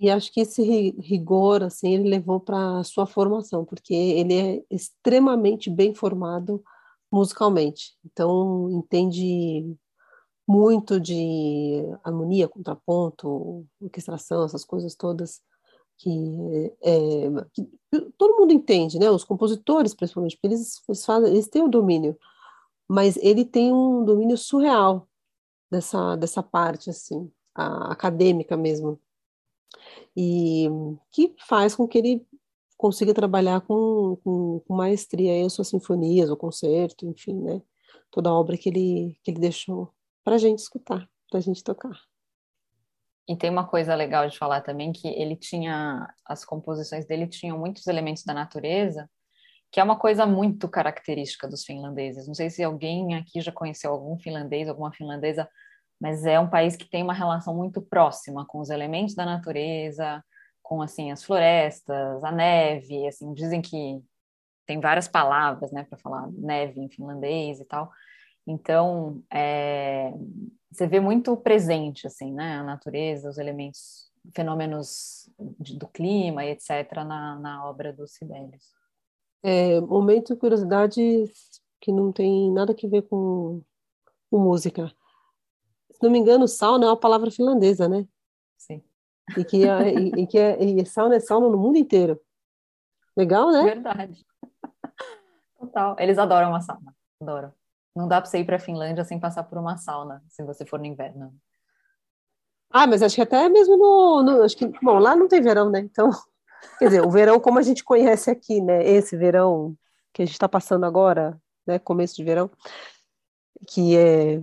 E 0.00 0.08
acho 0.08 0.32
que 0.32 0.40
esse 0.40 0.62
rigor, 0.98 1.62
assim, 1.62 1.92
ele 1.92 2.08
levou 2.08 2.40
para 2.40 2.78
a 2.78 2.84
sua 2.84 3.06
formação, 3.06 3.66
porque 3.66 3.92
ele 3.92 4.34
é 4.34 4.64
extremamente 4.70 5.68
bem 5.68 5.94
formado 5.94 6.64
musicalmente. 7.12 7.94
Então, 8.04 8.70
entende 8.70 9.76
muito 10.48 10.98
de 10.98 11.82
harmonia, 12.02 12.48
contraponto, 12.48 13.66
orquestração, 13.78 14.44
essas 14.44 14.64
coisas 14.64 14.94
todas 14.94 15.42
que, 15.98 16.72
é, 16.82 17.28
que 17.52 17.68
todo 18.16 18.38
mundo 18.38 18.54
entende, 18.54 18.98
né? 18.98 19.10
Os 19.10 19.24
compositores, 19.24 19.94
principalmente, 19.94 20.36
porque 20.36 20.46
eles, 20.48 20.80
eles, 20.88 21.04
fazem, 21.04 21.30
eles 21.30 21.46
têm 21.48 21.62
o 21.62 21.68
domínio, 21.68 22.18
mas 22.88 23.18
ele 23.18 23.44
tem 23.44 23.70
um 23.72 24.02
domínio 24.04 24.38
surreal 24.38 25.06
dessa, 25.70 26.16
dessa 26.16 26.42
parte, 26.42 26.88
assim, 26.90 27.30
acadêmica 27.54 28.56
mesmo 28.56 28.98
e 30.22 30.68
que 31.10 31.34
faz 31.48 31.74
com 31.74 31.88
que 31.88 31.96
ele 31.96 32.26
consiga 32.76 33.14
trabalhar 33.14 33.62
com, 33.62 34.18
com, 34.22 34.60
com 34.60 34.74
maestria 34.74 35.46
as 35.46 35.54
suas 35.54 35.68
sinfonias, 35.68 36.28
o 36.28 36.36
concerto, 36.36 37.06
enfim, 37.06 37.40
né? 37.40 37.62
Toda 38.10 38.28
a 38.28 38.34
obra 38.34 38.58
que 38.58 38.68
ele, 38.68 39.18
que 39.22 39.30
ele 39.30 39.40
deixou 39.40 39.90
para 40.22 40.34
a 40.34 40.38
gente 40.38 40.58
escutar, 40.58 41.08
para 41.30 41.38
a 41.38 41.40
gente 41.40 41.64
tocar. 41.64 41.98
E 43.26 43.34
tem 43.34 43.48
uma 43.48 43.66
coisa 43.66 43.94
legal 43.94 44.28
de 44.28 44.36
falar 44.36 44.60
também 44.60 44.92
que 44.92 45.08
ele 45.08 45.36
tinha 45.36 46.06
as 46.26 46.44
composições 46.44 47.06
dele 47.06 47.26
tinham 47.26 47.58
muitos 47.58 47.86
elementos 47.86 48.22
da 48.22 48.34
natureza, 48.34 49.08
que 49.72 49.80
é 49.80 49.82
uma 49.82 49.98
coisa 49.98 50.26
muito 50.26 50.68
característica 50.68 51.48
dos 51.48 51.64
finlandeses. 51.64 52.26
Não 52.26 52.34
sei 52.34 52.50
se 52.50 52.62
alguém 52.62 53.14
aqui 53.14 53.40
já 53.40 53.52
conheceu 53.52 53.90
algum 53.92 54.18
finlandês, 54.18 54.68
alguma 54.68 54.92
finlandesa 54.92 55.48
mas 56.00 56.24
é 56.24 56.40
um 56.40 56.48
país 56.48 56.76
que 56.76 56.88
tem 56.88 57.02
uma 57.02 57.12
relação 57.12 57.54
muito 57.54 57.82
próxima 57.82 58.46
com 58.46 58.58
os 58.60 58.70
elementos 58.70 59.14
da 59.14 59.26
natureza, 59.26 60.24
com 60.62 60.80
assim 60.80 61.10
as 61.10 61.22
florestas, 61.22 62.24
a 62.24 62.32
neve, 62.32 63.06
assim 63.06 63.34
dizem 63.34 63.60
que 63.60 64.02
tem 64.66 64.80
várias 64.80 65.08
palavras, 65.08 65.72
né, 65.72 65.84
para 65.84 65.98
falar 65.98 66.30
neve 66.32 66.80
em 66.80 66.88
finlandês 66.88 67.60
e 67.60 67.64
tal. 67.64 67.90
Então, 68.46 69.22
é, 69.30 70.12
você 70.70 70.86
vê 70.86 71.00
muito 71.00 71.36
presente 71.36 72.06
assim, 72.06 72.32
né, 72.32 72.58
a 72.58 72.62
natureza, 72.62 73.28
os 73.28 73.36
elementos, 73.36 74.10
fenômenos 74.34 75.30
de, 75.58 75.76
do 75.76 75.88
clima 75.88 76.44
etc 76.44 76.92
na, 77.06 77.38
na 77.38 77.68
obra 77.68 77.92
dos 77.92 78.12
Sibelius. 78.12 78.72
É, 79.42 79.80
momento 79.80 80.36
curiosidade 80.36 81.00
que 81.80 81.90
não 81.90 82.12
tem 82.12 82.52
nada 82.52 82.72
a 82.72 82.88
ver 82.88 83.02
com, 83.02 83.62
com 84.30 84.38
música 84.38 84.92
não 86.02 86.10
me 86.10 86.18
engano, 86.18 86.48
sauna 86.48 86.86
é 86.86 86.88
uma 86.88 86.96
palavra 86.96 87.30
finlandesa, 87.30 87.88
né? 87.88 88.06
Sim. 88.56 88.82
E 89.36 89.44
que, 89.44 89.68
é, 89.68 89.94
e, 89.94 90.08
e 90.22 90.26
que 90.26 90.38
é, 90.38 90.62
e 90.62 90.86
sauna 90.86 91.16
é 91.16 91.20
sauna 91.20 91.48
no 91.48 91.58
mundo 91.58 91.76
inteiro. 91.76 92.20
Legal, 93.16 93.50
né? 93.50 93.62
Verdade. 93.62 94.24
Total. 95.58 95.96
Eles 95.98 96.18
adoram 96.18 96.48
uma 96.48 96.60
sauna. 96.60 96.94
Adoram. 97.20 97.52
Não 97.94 98.08
dá 98.08 98.20
para 98.20 98.30
você 98.30 98.38
ir 98.38 98.44
para 98.44 98.56
a 98.56 98.60
Finlândia 98.60 99.04
sem 99.04 99.18
passar 99.18 99.44
por 99.44 99.58
uma 99.58 99.76
sauna, 99.76 100.22
se 100.28 100.42
você 100.42 100.64
for 100.64 100.78
no 100.78 100.86
inverno. 100.86 101.34
Ah, 102.70 102.86
mas 102.86 103.02
acho 103.02 103.16
que 103.16 103.22
até 103.22 103.48
mesmo 103.48 103.76
no, 103.76 104.22
no, 104.22 104.42
acho 104.42 104.56
que 104.56 104.66
bom, 104.80 104.98
lá 104.98 105.16
não 105.16 105.26
tem 105.26 105.40
verão, 105.40 105.68
né? 105.68 105.80
Então, 105.80 106.08
quer 106.78 106.86
dizer, 106.86 107.02
o 107.04 107.10
verão 107.10 107.40
como 107.40 107.58
a 107.58 107.62
gente 107.62 107.82
conhece 107.82 108.30
aqui, 108.30 108.60
né? 108.60 108.84
Esse 108.86 109.16
verão 109.16 109.76
que 110.12 110.22
a 110.22 110.24
gente 110.24 110.34
está 110.34 110.48
passando 110.48 110.86
agora, 110.86 111.40
né? 111.66 111.78
Começo 111.80 112.14
de 112.14 112.22
verão, 112.22 112.48
que 113.68 113.96
é 113.96 114.40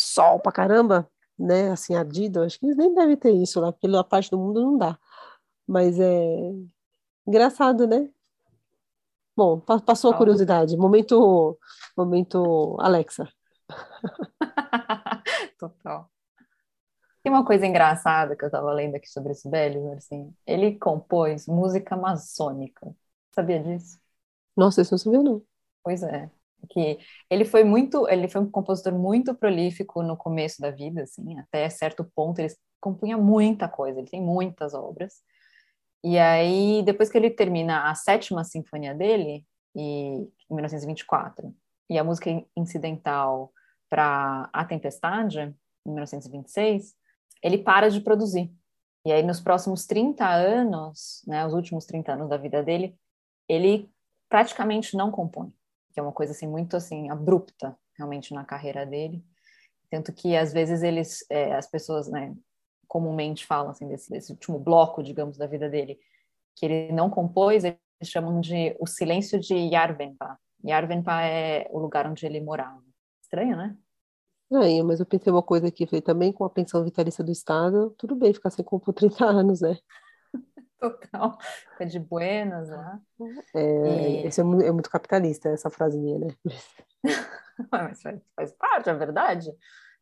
sol 0.00 0.40
pra 0.40 0.52
caramba, 0.52 1.08
né, 1.38 1.70
assim, 1.70 1.94
ardido, 1.94 2.42
acho 2.42 2.58
que 2.58 2.66
eles 2.66 2.76
nem 2.76 2.94
devem 2.94 3.16
ter 3.16 3.32
isso 3.32 3.60
lá, 3.60 3.72
porque 3.72 3.88
na 3.88 4.04
parte 4.04 4.30
do 4.30 4.38
mundo 4.38 4.60
não 4.60 4.78
dá. 4.78 4.98
Mas 5.66 5.98
é 5.98 6.52
engraçado, 7.26 7.86
né? 7.86 8.10
Bom, 9.36 9.60
passou 9.60 10.12
a 10.12 10.16
curiosidade. 10.16 10.76
Momento, 10.76 11.58
momento 11.96 12.76
Alexa. 12.80 13.26
Total. 15.58 16.10
Tem 17.22 17.32
uma 17.32 17.44
coisa 17.44 17.66
engraçada 17.66 18.36
que 18.36 18.44
eu 18.44 18.48
estava 18.48 18.72
lendo 18.72 18.96
aqui 18.96 19.08
sobre 19.08 19.32
esse 19.32 19.48
velho, 19.48 19.92
assim, 19.92 20.34
ele 20.46 20.78
compôs 20.78 21.46
música 21.46 21.96
maçônica. 21.96 22.94
Sabia 23.32 23.62
disso? 23.62 23.98
Nossa, 24.56 24.82
isso 24.82 24.92
não 24.92 24.98
sabia 24.98 25.22
não. 25.22 25.42
Pois 25.82 26.02
é 26.02 26.30
que 26.68 26.98
ele 27.28 27.44
foi 27.44 27.64
muito, 27.64 28.08
ele 28.08 28.28
foi 28.28 28.40
um 28.40 28.50
compositor 28.50 28.92
muito 28.92 29.34
prolífico 29.34 30.02
no 30.02 30.16
começo 30.16 30.60
da 30.60 30.70
vida, 30.70 31.02
assim, 31.02 31.38
até 31.38 31.68
certo 31.68 32.04
ponto 32.04 32.38
ele 32.38 32.52
compunha 32.80 33.16
muita 33.16 33.68
coisa, 33.68 33.98
ele 33.98 34.08
tem 34.08 34.22
muitas 34.22 34.74
obras. 34.74 35.22
E 36.02 36.18
aí, 36.18 36.82
depois 36.82 37.10
que 37.10 37.18
ele 37.18 37.30
termina 37.30 37.90
a 37.90 37.94
sétima 37.94 38.42
sinfonia 38.42 38.94
dele, 38.94 39.44
e, 39.74 39.80
em 40.50 40.54
1924, 40.54 41.54
e 41.88 41.98
a 41.98 42.04
música 42.04 42.30
incidental 42.56 43.52
para 43.88 44.48
A 44.52 44.64
Tempestade, 44.64 45.40
em 45.86 45.90
1926, 45.90 46.94
ele 47.42 47.58
para 47.58 47.90
de 47.90 48.00
produzir. 48.00 48.50
E 49.04 49.12
aí, 49.12 49.22
nos 49.22 49.40
próximos 49.40 49.86
30 49.86 50.28
anos, 50.28 51.22
né, 51.26 51.46
os 51.46 51.54
últimos 51.54 51.86
30 51.86 52.12
anos 52.12 52.28
da 52.28 52.36
vida 52.36 52.62
dele, 52.62 52.96
ele 53.48 53.90
praticamente 54.28 54.96
não 54.96 55.10
compõe 55.10 55.52
que 55.92 56.00
é 56.00 56.02
uma 56.02 56.12
coisa 56.12 56.32
assim 56.32 56.46
muito 56.46 56.76
assim 56.76 57.10
abrupta 57.10 57.76
realmente 57.96 58.32
na 58.34 58.44
carreira 58.44 58.86
dele. 58.86 59.24
Tanto 59.90 60.12
que 60.12 60.36
às 60.36 60.52
vezes 60.52 60.82
eles 60.82 61.24
é, 61.30 61.54
as 61.54 61.68
pessoas 61.68 62.08
né 62.08 62.34
comumente 62.86 63.46
falam 63.46 63.70
assim 63.70 63.86
desse, 63.88 64.10
desse, 64.10 64.32
último 64.32 64.58
bloco 64.58 65.02
digamos 65.02 65.36
da 65.36 65.46
vida 65.46 65.68
dele 65.68 65.98
que 66.56 66.66
ele 66.66 66.92
não 66.92 67.08
compôs 67.08 67.64
eles 67.64 67.78
chamam 68.02 68.40
de 68.40 68.76
o 68.80 68.86
silêncio 68.86 69.38
de 69.38 69.54
Yarvenpa. 69.54 70.38
Yarvenpa 70.64 71.22
é 71.22 71.68
o 71.70 71.78
lugar 71.78 72.06
onde 72.06 72.24
ele 72.24 72.40
morava. 72.40 72.82
Estranho 73.22 73.56
né? 73.56 73.76
Estranho, 74.50 74.84
mas 74.84 74.98
eu 74.98 75.06
pensei 75.06 75.32
uma 75.32 75.42
coisa 75.42 75.68
aqui, 75.68 75.86
falei, 75.86 76.02
também 76.02 76.32
com 76.32 76.44
a 76.44 76.50
pensão 76.50 76.82
vitalícia 76.82 77.22
do 77.22 77.30
Estado, 77.30 77.94
tudo 77.96 78.16
bem 78.16 78.34
ficar 78.34 78.50
sem 78.50 78.64
compor 78.64 78.92
30 78.92 79.24
anos, 79.24 79.60
né? 79.60 79.78
Total. 80.80 81.38
É 81.78 81.84
de 81.84 81.98
buenas, 81.98 82.68
né? 82.68 83.00
É, 83.54 84.24
e... 84.24 84.26
Isso 84.26 84.40
é 84.40 84.44
muito, 84.44 84.64
é 84.64 84.72
muito, 84.72 84.90
capitalista, 84.90 85.50
essa 85.50 85.68
frase 85.68 85.98
minha, 85.98 86.18
né? 86.18 86.28
Mas 87.70 88.00
faz, 88.00 88.20
faz 88.34 88.52
parte, 88.52 88.88
é 88.88 88.94
verdade. 88.94 89.50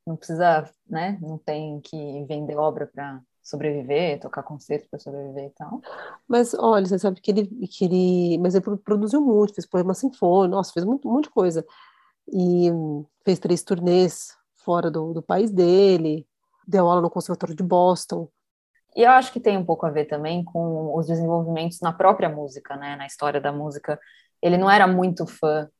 Não 0.06 0.16
precisa, 0.16 0.70
né? 0.88 1.18
Não 1.20 1.36
tem 1.36 1.80
que 1.80 2.24
vender 2.26 2.56
obra 2.56 2.86
para 2.86 3.20
sobreviver, 3.42 4.20
tocar 4.20 4.42
concertos 4.42 4.88
para 4.88 4.98
sobreviver 4.98 5.46
e 5.46 5.50
tal. 5.50 5.80
Mas 6.28 6.54
olha, 6.54 6.86
você 6.86 6.98
sabe 6.98 7.20
que 7.20 7.30
ele, 7.30 7.46
que 7.66 7.84
ele, 7.84 8.38
mas 8.38 8.54
ele 8.54 8.64
produziu 8.78 9.20
muito, 9.20 9.54
fez 9.54 9.66
poema 9.66 9.94
sinfônico, 9.94 10.54
nossa, 10.54 10.72
fez 10.72 10.84
muito, 10.84 11.08
um 11.08 11.12
monte 11.12 11.24
de 11.24 11.30
coisa 11.30 11.66
e 12.30 12.70
fez 13.24 13.38
três 13.38 13.62
turnês 13.62 14.36
fora 14.56 14.90
do, 14.90 15.14
do 15.14 15.22
país 15.22 15.50
dele, 15.50 16.26
deu 16.66 16.86
aula 16.86 17.00
no 17.00 17.10
Conservatório 17.10 17.54
de 17.54 17.62
Boston. 17.62 18.28
E 18.98 19.02
eu 19.02 19.12
acho 19.12 19.32
que 19.32 19.38
tem 19.38 19.56
um 19.56 19.64
pouco 19.64 19.86
a 19.86 19.90
ver 19.90 20.06
também 20.06 20.42
com 20.42 20.92
os 20.96 21.06
desenvolvimentos 21.06 21.80
na 21.80 21.92
própria 21.92 22.28
música, 22.28 22.76
né, 22.76 22.96
na 22.96 23.06
história 23.06 23.40
da 23.40 23.52
música. 23.52 24.00
Ele 24.42 24.56
não 24.58 24.68
era 24.68 24.88
muito 24.88 25.24
fã 25.24 25.70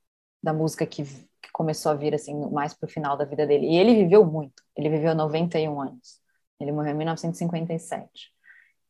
da 0.40 0.52
música 0.54 0.86
que, 0.86 1.02
que 1.02 1.50
começou 1.52 1.90
a 1.90 1.96
vir 1.96 2.14
assim 2.14 2.32
mais 2.52 2.74
para 2.74 2.86
o 2.86 2.90
final 2.90 3.16
da 3.16 3.24
vida 3.24 3.44
dele. 3.44 3.66
E 3.66 3.76
ele 3.76 3.92
viveu 3.96 4.24
muito. 4.24 4.62
Ele 4.76 4.88
viveu 4.88 5.16
91 5.16 5.80
anos. 5.80 6.20
Ele 6.60 6.70
morreu 6.70 6.92
em 6.92 6.96
1957. 6.98 8.32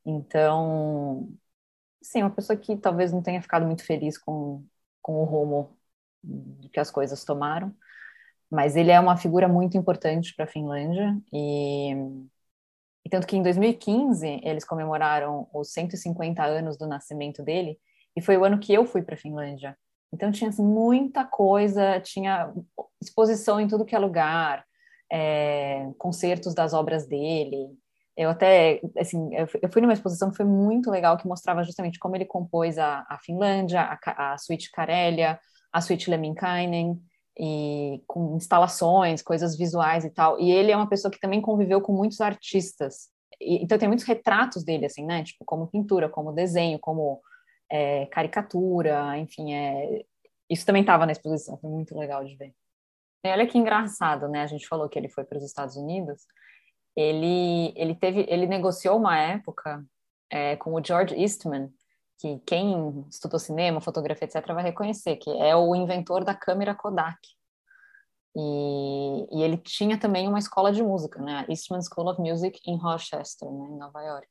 Então, 0.05 1.31
sim, 2.03 2.23
uma 2.23 2.31
pessoa 2.31 2.57
que 2.59 2.77
talvez 2.77 3.13
não 3.13 3.23
tenha 3.23 3.41
ficado 3.43 3.65
muito 3.67 3.85
feliz 3.85 4.19
com, 4.19 4.63
com 5.03 5.23
o 5.23 5.25
rumo 5.25 5.79
que 6.71 6.81
as 6.81 6.91
coisas 6.91 7.25
tomaram, 7.25 7.75
mas 8.51 8.77
ele 8.77 8.91
é 8.91 9.01
uma 9.01 9.17
figura 9.17 9.49
muito 9.49 9.79
importante 9.79 10.35
para 10.35 10.45
a 10.47 10.49
Finlândia 10.49 11.19
e, 11.33 11.95
e 13.09 13.11
tanto 13.11 13.27
que 13.27 13.35
em 13.35 13.43
2015 13.43 14.41
eles 14.43 14.67
comemoraram 14.67 15.49
os 15.55 15.73
150 15.73 16.45
anos 16.45 16.77
do 16.77 16.87
nascimento 16.87 17.43
dele 17.43 17.79
e 18.15 18.21
foi 18.21 18.37
o 18.37 18.45
ano 18.45 18.59
que 18.59 18.75
eu 18.75 18.85
fui 18.85 19.01
para 19.01 19.15
a 19.15 19.19
Finlândia. 19.19 19.75
Então 20.13 20.31
tinha 20.31 20.51
assim, 20.51 20.63
muita 20.63 21.25
coisa, 21.25 21.99
tinha 22.01 22.53
exposição 23.01 23.59
em 23.59 23.67
tudo 23.67 23.87
que 23.87 23.97
é 23.97 23.99
lugar, 23.99 24.63
é, 25.11 25.89
concertos 25.97 26.55
das 26.55 26.75
obras 26.75 27.07
dele. 27.07 27.71
Eu 28.15 28.29
até, 28.29 28.79
assim, 28.99 29.31
eu 29.35 29.73
fui 29.73 29.81
numa 29.81 29.95
exposição 29.95 30.31
que 30.31 30.37
foi 30.37 30.45
muito 30.45 30.91
legal, 30.91 31.17
que 31.17 31.27
mostrava 31.27 31.65
justamente 31.65 31.99
como 31.99 32.15
ele 32.15 32.27
compôs 32.27 32.77
a, 32.77 33.07
a 33.09 33.19
Finlândia, 33.25 33.81
a, 33.81 34.35
a 34.35 34.37
suíte 34.37 34.71
Karelia, 34.71 35.41
a 35.73 35.81
suíte 35.81 36.11
Lemminkainen, 36.11 37.01
e 37.39 38.03
com 38.07 38.37
instalações, 38.37 39.23
coisas 39.23 39.57
visuais 39.57 40.05
e 40.05 40.11
tal. 40.11 40.41
E 40.41 40.51
ele 40.51 40.73
é 40.73 40.77
uma 40.77 40.89
pessoa 40.89 41.11
que 41.11 41.21
também 41.21 41.41
conviveu 41.41 41.81
com 41.81 41.93
muitos 41.93 42.21
artistas. 42.21 43.09
E, 43.41 43.63
então 43.63 43.79
tem 43.79 43.89
muitos 43.89 44.05
retratos 44.05 44.65
dele, 44.65 44.87
assim, 44.87 45.05
né? 45.05 45.23
Tipo, 45.23 45.45
como 45.45 45.69
pintura, 45.69 46.09
como 46.09 46.33
desenho, 46.33 46.79
como 46.79 47.21
é, 47.71 48.07
caricatura, 48.07 49.17
enfim, 49.19 49.53
é... 49.55 50.05
isso 50.51 50.67
também 50.67 50.83
estava 50.83 51.07
na 51.07 51.13
exposição, 51.13 51.59
foi 51.59 51.71
muito 51.71 51.97
legal 51.97 52.25
de 52.25 52.35
ver. 52.37 52.53
E 53.25 53.29
olha 53.29 53.47
que 53.47 53.59
engraçado, 53.59 54.29
né? 54.29 54.43
A 54.43 54.47
gente 54.47 54.67
falou 54.67 54.89
que 54.89 54.99
ele 54.99 55.09
foi 55.09 55.25
para 55.25 55.39
os 55.39 55.45
Estados 55.45 55.77
Unidos. 55.77 56.23
Ele, 56.97 57.73
ele 57.77 57.95
teve, 57.95 58.25
ele 58.29 58.47
negociou 58.47 58.97
uma 58.97 59.19
época 59.19 59.85
é, 60.31 60.57
com 60.57 60.75
o 60.75 60.85
George 60.85 61.15
Eastman, 61.15 61.71
que 62.19 62.39
quem 62.47 63.05
estudou 63.11 63.39
cinema, 63.39 63.81
fotografia, 63.81 64.27
etc., 64.27 64.45
vai 64.53 64.63
reconhecer, 64.63 65.17
que 65.17 65.31
é 65.31 65.55
o 65.55 65.75
inventor 65.75 66.25
da 66.25 66.35
câmera 66.35 66.75
Kodak. 66.75 67.19
E, 68.37 69.27
e, 69.33 69.43
ele 69.43 69.57
tinha 69.57 69.99
também 69.99 70.29
uma 70.29 70.39
escola 70.39 70.73
de 70.73 70.83
música, 70.83 71.21
né? 71.21 71.47
Eastman 71.49 71.81
School 71.83 72.11
of 72.11 72.21
Music 72.21 72.61
em 72.67 72.77
Rochester, 72.77 73.51
né, 73.51 73.69
em 73.71 73.79
Nova 73.79 74.03
York. 74.03 74.29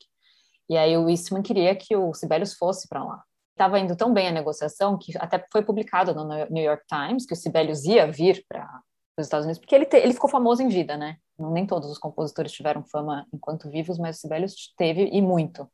E 0.69 0.77
aí 0.77 0.97
o 0.97 1.09
Eastman 1.09 1.41
queria 1.41 1.75
que 1.75 1.95
o 1.95 2.13
Sibelius 2.13 2.53
fosse 2.53 2.87
para 2.87 3.03
lá 3.03 3.23
estava 3.57 3.79
indo 3.79 3.95
tão 3.95 4.13
bem 4.13 4.27
a 4.27 4.31
negociação 4.31 4.97
que 4.97 5.11
até 5.17 5.43
foi 5.51 5.63
publicado 5.63 6.13
no 6.13 6.25
New 6.49 6.63
York 6.63 6.85
Times 6.87 7.25
que 7.25 7.33
o 7.33 7.35
Sibelius 7.35 7.83
ia 7.85 8.09
vir 8.09 8.45
para 8.47 8.81
os 9.17 9.25
Estados 9.25 9.45
Unidos, 9.45 9.59
porque 9.59 9.73
ele, 9.73 9.85
te, 9.85 9.97
ele 9.97 10.13
ficou 10.13 10.29
famoso 10.29 10.61
em 10.61 10.69
vida, 10.69 10.95
né? 10.95 11.17
Nem 11.39 11.65
todos 11.65 11.89
os 11.89 11.97
compositores 11.97 12.51
tiveram 12.51 12.83
fama 12.83 13.25
enquanto 13.33 13.69
vivos, 13.69 13.97
mas 13.97 14.17
o 14.17 14.19
Sibelius 14.21 14.73
teve 14.77 15.09
e 15.11 15.21
muito. 15.21 15.67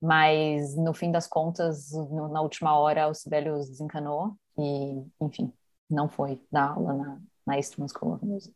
Mas 0.00 0.76
no 0.76 0.94
fim 0.94 1.12
das 1.12 1.26
contas, 1.26 1.92
no, 1.92 2.28
na 2.28 2.40
última 2.40 2.76
hora, 2.78 3.08
o 3.08 3.14
Sibelius 3.14 3.68
desencanou 3.68 4.34
e, 4.58 5.04
enfim, 5.20 5.52
não 5.88 6.08
foi 6.08 6.40
dar 6.50 6.70
aula 6.70 6.94
na, 6.94 7.20
na 7.46 7.56
Eastman 7.56 7.88
School 7.88 8.14
of 8.14 8.24
Music. 8.24 8.54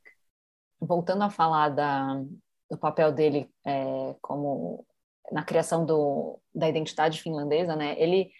Voltando 0.81 1.23
a 1.23 1.31
falar 1.31 1.69
da, 1.71 2.23
do 2.71 2.79
papel 2.79 3.13
dele 3.13 3.51
é, 3.65 4.15
como 4.23 4.87
na 5.33 5.43
criação 5.43 5.85
do, 5.85 6.41
da 6.55 6.69
identidade 6.69 7.21
finlandesa, 7.21 7.77
né? 7.77 7.99
Ele 7.99 8.31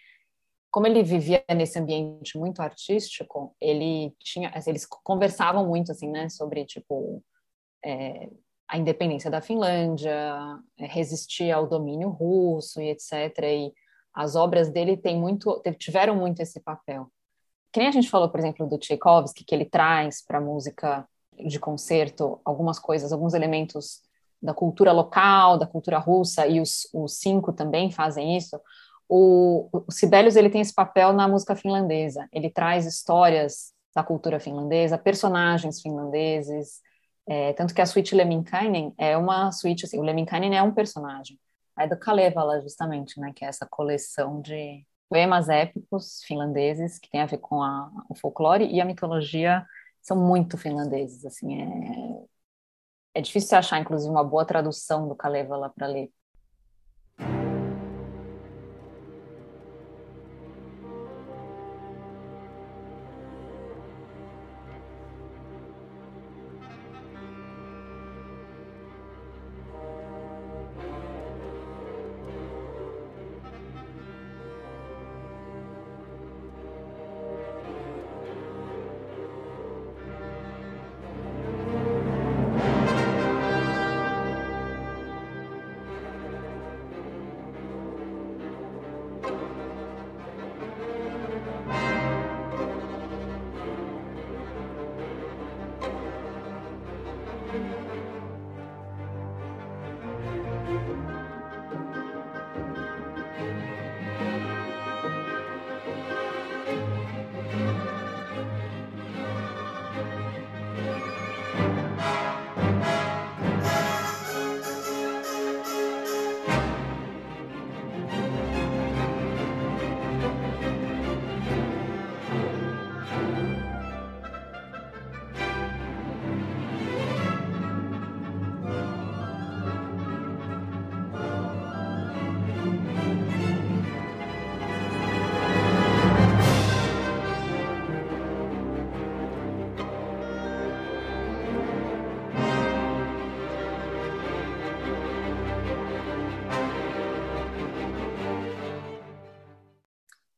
como 0.75 0.87
ele 0.87 1.03
vivia 1.03 1.41
nesse 1.55 1.79
ambiente 1.79 2.37
muito 2.37 2.61
artístico, 2.61 3.55
ele 3.61 4.13
tinha, 4.19 4.51
eles 4.67 4.85
conversavam 4.85 5.65
muito 5.65 5.93
assim, 5.93 6.11
né, 6.11 6.27
sobre 6.27 6.65
tipo 6.65 7.23
é, 7.81 8.29
a 8.67 8.77
independência 8.77 9.29
da 9.29 9.41
Finlândia, 9.41 10.13
é, 10.77 10.85
resistir 10.85 11.51
ao 11.51 11.67
domínio 11.67 12.09
russo 12.09 12.81
e 12.81 12.89
etc. 12.89 13.37
E 13.43 13.73
as 14.13 14.35
obras 14.35 14.69
dele 14.69 14.97
têm 14.97 15.19
muito, 15.19 15.61
tiveram 15.77 16.15
muito 16.15 16.41
esse 16.41 16.59
papel. 16.59 17.11
Que 17.71 17.79
nem 17.79 17.89
a 17.89 17.91
gente 17.91 18.09
falou, 18.09 18.29
por 18.29 18.39
exemplo, 18.39 18.67
do 18.67 18.77
Tchaikovsky, 18.77 19.43
que 19.43 19.53
ele 19.53 19.65
traz 19.65 20.23
para 20.25 20.37
a 20.37 20.41
música 20.41 21.07
de 21.37 21.59
concerto 21.59 22.39
algumas 22.45 22.79
coisas, 22.79 23.11
alguns 23.11 23.33
elementos 23.33 24.01
da 24.41 24.53
cultura 24.53 24.91
local, 24.91 25.57
da 25.57 25.67
cultura 25.67 25.97
russa, 25.97 26.47
e 26.47 26.61
os, 26.61 26.87
os 26.93 27.17
cinco 27.17 27.51
também 27.51 27.91
fazem 27.91 28.37
isso 28.37 28.59
o, 29.07 29.69
o 29.71 29.91
Sibelius 29.91 30.35
ele 30.35 30.49
tem 30.49 30.61
esse 30.61 30.73
papel 30.73 31.13
na 31.13 31.27
música 31.27 31.55
finlandesa. 31.55 32.27
Ele 32.31 32.49
traz 32.49 32.85
histórias 32.85 33.73
da 33.95 34.03
cultura 34.03 34.39
finlandesa, 34.39 34.97
personagens 34.97 35.81
finlandeses, 35.81 36.81
é, 37.27 37.53
tanto 37.53 37.73
que 37.73 37.81
a 37.81 37.85
suíte 37.85 38.15
Lemminkainen 38.15 38.93
é 38.97 39.17
uma 39.17 39.51
suíte, 39.51 39.85
assim, 39.85 39.99
o 39.99 40.03
Lemminkainen 40.03 40.55
é 40.55 40.61
um 40.61 40.73
personagem. 40.73 41.39
É 41.77 41.87
do 41.87 41.97
Kalevala, 41.97 42.61
justamente, 42.61 43.19
né, 43.19 43.33
que 43.35 43.43
é 43.43 43.47
essa 43.47 43.65
coleção 43.65 44.41
de 44.41 44.85
poemas 45.09 45.49
épicos 45.49 46.23
finlandeses 46.23 46.97
que 46.99 47.09
tem 47.09 47.21
a 47.21 47.25
ver 47.25 47.37
com 47.39 47.61
a, 47.61 47.91
o 48.09 48.15
folclore 48.15 48.65
e 48.65 48.79
a 48.79 48.85
mitologia 48.85 49.65
são 50.01 50.17
muito 50.17 50.57
finlandeses, 50.57 51.25
assim, 51.25 51.61
é, 51.61 53.19
é 53.19 53.21
difícil 53.21 53.57
achar, 53.57 53.79
inclusive, 53.79 54.11
uma 54.11 54.23
boa 54.23 54.45
tradução 54.45 55.07
do 55.07 55.15
Kalevala 55.15 55.69
para 55.69 55.87
ler 55.87 56.11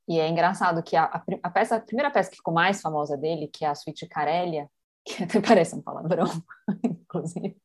E 0.07 0.19
é 0.19 0.27
engraçado 0.27 0.81
que 0.81 0.95
a, 0.95 1.23
a, 1.43 1.49
peça, 1.49 1.75
a 1.75 1.79
primeira 1.81 2.09
peça 2.09 2.29
que 2.29 2.37
ficou 2.37 2.53
mais 2.53 2.81
famosa 2.81 3.17
dele, 3.17 3.47
que 3.47 3.65
é 3.65 3.67
a 3.67 3.75
Suite 3.75 4.07
Karelia, 4.07 4.69
que 5.05 5.23
até 5.23 5.41
parece 5.41 5.75
um 5.75 5.81
palavrão, 5.81 6.27
inclusive. 6.83 7.57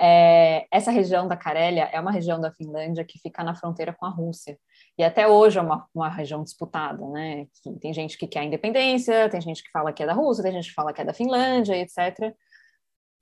É, 0.00 0.66
essa 0.70 0.90
região 0.90 1.26
da 1.26 1.36
Carélia 1.36 1.84
é 1.92 2.00
uma 2.00 2.10
região 2.10 2.40
da 2.40 2.52
Finlândia 2.52 3.04
que 3.04 3.18
fica 3.18 3.42
na 3.42 3.54
fronteira 3.54 3.92
com 3.92 4.06
a 4.06 4.10
Rússia. 4.10 4.58
E 4.96 5.02
até 5.02 5.26
hoje 5.26 5.58
é 5.58 5.62
uma, 5.62 5.86
uma 5.94 6.08
região 6.08 6.42
disputada, 6.42 7.06
né? 7.08 7.46
Que 7.62 7.72
tem 7.78 7.92
gente 7.92 8.16
que 8.16 8.26
quer 8.26 8.40
a 8.40 8.44
independência, 8.44 9.28
tem 9.28 9.40
gente 9.40 9.62
que 9.62 9.70
fala 9.70 9.92
que 9.92 10.02
é 10.02 10.06
da 10.06 10.12
Rússia, 10.12 10.42
tem 10.42 10.52
gente 10.52 10.68
que 10.68 10.74
fala 10.74 10.92
que 10.92 11.00
é 11.00 11.04
da 11.04 11.12
Finlândia, 11.12 11.76
etc. 11.76 12.34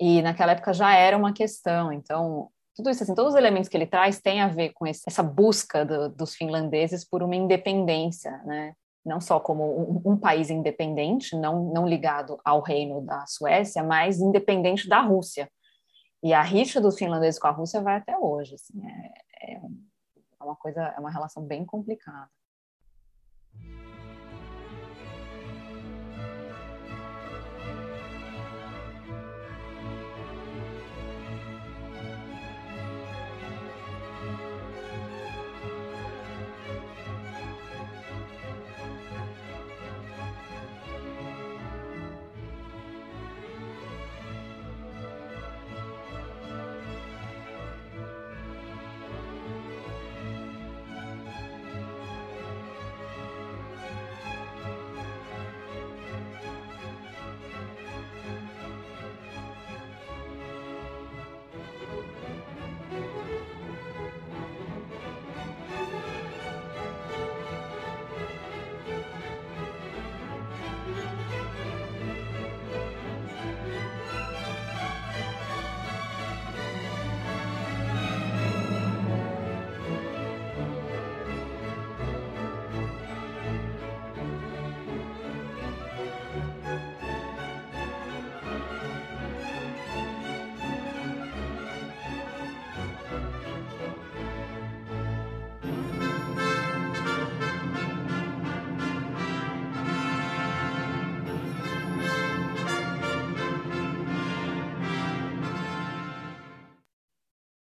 E 0.01 0.23
naquela 0.23 0.53
época 0.53 0.73
já 0.73 0.95
era 0.95 1.17
uma 1.17 1.33
questão. 1.33 1.93
Então, 1.93 2.51
tudo 2.77 2.91
isso, 2.91 3.03
assim, 3.03 3.15
todos 3.15 3.33
os 3.33 3.39
elementos 3.39 3.71
que 3.71 3.77
ele 3.77 3.87
traz 3.87 4.21
têm 4.21 4.43
a 4.43 4.49
ver 4.49 4.75
com 4.75 4.87
esse, 4.87 5.03
essa 5.07 5.23
busca 5.23 5.85
do, 5.85 6.11
dos 6.11 6.35
finlandeses 6.35 7.09
por 7.09 7.23
uma 7.23 7.35
independência, 7.35 8.31
né? 8.45 8.75
Não 9.03 9.21
só 9.21 9.41
como 9.41 9.65
um, 9.65 10.13
um, 10.13 10.17
país 10.19 10.51
independente, 10.51 11.35
não, 11.37 11.73
não 11.73 11.89
ligado 11.89 12.39
ao 12.45 12.61
reino 12.61 13.01
da 13.01 13.25
Suécia, 13.27 13.83
mas 13.83 14.21
independente 14.21 14.89
da 14.89 15.01
Rússia. 15.01 15.49
E 16.23 16.35
a 16.35 16.43
rixa 16.43 16.81
dos 16.81 16.99
finlandeses 16.99 17.41
com 17.41 17.47
a 17.47 17.53
Rússia 17.53 17.81
vai 17.81 17.97
até 17.97 18.19
hoje. 18.19 18.57
Assim, 18.57 18.83
é, 18.85 19.55
é 19.55 19.61
uma 20.41 20.57
coisa, 20.57 20.83
é 20.83 21.01
uma 21.01 21.11
relação 21.11 21.43
bem 21.43 21.65
complicada. 21.65 22.29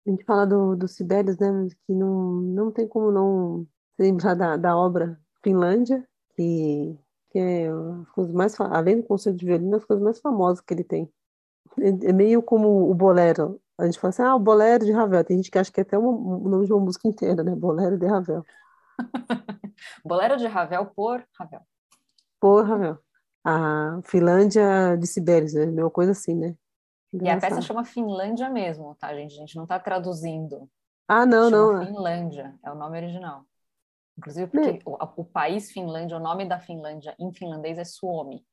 A 0.07 0.09
gente 0.09 0.23
fala 0.23 0.47
do, 0.47 0.73
do 0.73 0.87
Sibelius, 0.87 1.37
né? 1.37 1.49
Que 1.85 1.93
não, 1.93 2.35
não 2.35 2.71
tem 2.71 2.87
como 2.87 3.11
não 3.11 3.67
lembrar 3.99 4.35
da, 4.35 4.55
da 4.55 4.77
obra 4.77 5.19
Finlândia, 5.43 6.07
que, 6.33 6.97
que 7.29 7.37
é 7.37 7.67
as 7.67 8.09
coisas 8.11 8.33
mais, 8.33 8.57
além 8.59 9.01
do 9.01 9.03
concerto 9.03 9.37
de 9.37 9.45
violino, 9.45 9.75
as 9.75 9.83
coisas 9.83 10.03
mais 10.03 10.19
famosas 10.19 10.61
que 10.61 10.73
ele 10.73 10.83
tem. 10.83 11.11
É, 11.77 12.09
é 12.09 12.13
meio 12.13 12.41
como 12.41 12.89
o 12.89 12.95
bolero. 12.95 13.59
A 13.77 13.85
gente 13.85 13.99
fala 13.99 14.09
assim, 14.09 14.21
ah, 14.21 14.35
o 14.35 14.39
bolero 14.39 14.85
de 14.85 14.93
Ravel. 14.93 15.23
Tem 15.25 15.37
gente 15.37 15.51
que 15.51 15.59
acha 15.59 15.71
que 15.71 15.81
é 15.81 15.83
até 15.83 15.97
o 15.97 16.39
nome 16.49 16.65
de 16.65 16.71
uma 16.71 16.85
música 16.85 17.07
inteira, 17.07 17.43
né? 17.43 17.53
Bolero 17.53 17.97
de 17.97 18.05
Ravel. 18.05 18.45
bolero 20.05 20.37
de 20.37 20.47
Ravel 20.47 20.85
por 20.85 21.21
Ravel. 21.37 21.61
Por 22.39 22.65
Ravel. 22.65 22.97
A 23.43 23.99
Finlândia 24.03 24.95
de 24.97 25.05
Sibelius, 25.05 25.53
é 25.53 25.65
uma 25.65 25.91
coisa 25.91 26.11
assim, 26.11 26.33
né? 26.33 26.55
E 27.13 27.29
a 27.29 27.39
peça 27.39 27.61
chama 27.61 27.85
Finlândia 27.85 28.49
mesmo, 28.49 28.95
tá, 28.95 29.13
gente? 29.15 29.35
A 29.35 29.39
gente 29.39 29.55
não 29.55 29.63
está 29.63 29.79
traduzindo. 29.79 30.69
Ah, 31.07 31.25
não, 31.25 31.49
não. 31.49 31.81
É. 31.81 31.85
Finlândia, 31.85 32.59
é 32.63 32.71
o 32.71 32.75
nome 32.75 32.97
original. 32.97 33.45
Inclusive 34.17 34.47
porque 34.47 34.79
o, 34.85 34.97
o, 35.21 35.23
país 35.23 35.71
Finlândia, 35.71 36.17
o 36.17 36.19
nome 36.19 36.45
da 36.45 36.59
Finlândia 36.59 37.15
em 37.19 37.31
finlandês 37.31 37.77
é 37.77 37.85
Suomi. 37.85 38.43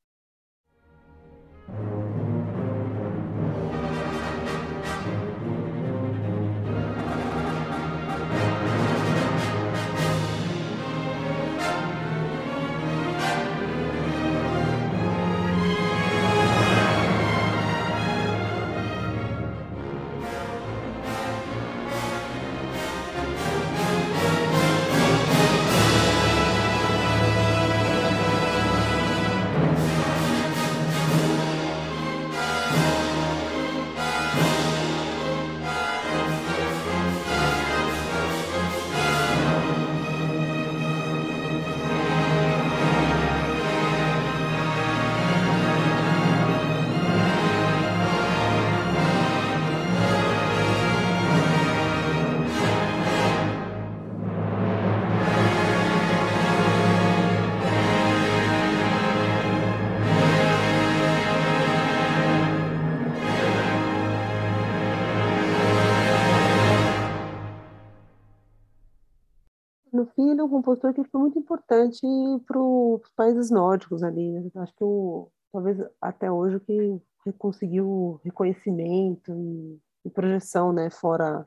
Um 70.45 70.49
compositor 70.49 70.93
que 70.95 71.05
foi 71.05 71.21
muito 71.21 71.39
importante 71.39 72.01
para 72.47 72.59
os 72.59 73.11
países 73.17 73.51
nórdicos 73.51 74.03
ali. 74.03 74.31
Né? 74.31 74.51
Acho 74.57 74.75
que 74.75 74.85
o, 74.85 75.31
talvez 75.53 75.79
até 76.01 76.31
hoje 76.31 76.57
o 76.57 76.61
que 76.61 77.33
conseguiu 77.39 78.21
reconhecimento 78.25 79.33
e, 79.33 79.81
e, 80.05 80.11
projeção, 80.11 80.73
né, 80.73 80.91
fora 80.91 81.47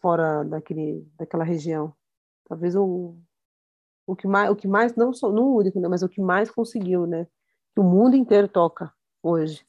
fora 0.00 0.42
daquele 0.44 1.06
daquela 1.16 1.44
região. 1.44 1.94
Talvez 2.48 2.74
o 2.76 3.16
o 4.06 4.16
que 4.16 4.26
mais 4.26 4.50
o 4.50 4.56
que 4.56 4.68
mais 4.68 4.94
não 4.96 5.12
só 5.12 5.30
não 5.30 5.54
único, 5.54 5.80
né, 5.80 5.88
mas 5.88 6.02
o 6.02 6.08
que 6.08 6.20
mais 6.20 6.50
conseguiu, 6.50 7.06
né, 7.06 7.26
que 7.74 7.80
o 7.80 7.84
mundo 7.84 8.16
inteiro 8.16 8.48
toca 8.48 8.92
hoje. 9.22 9.64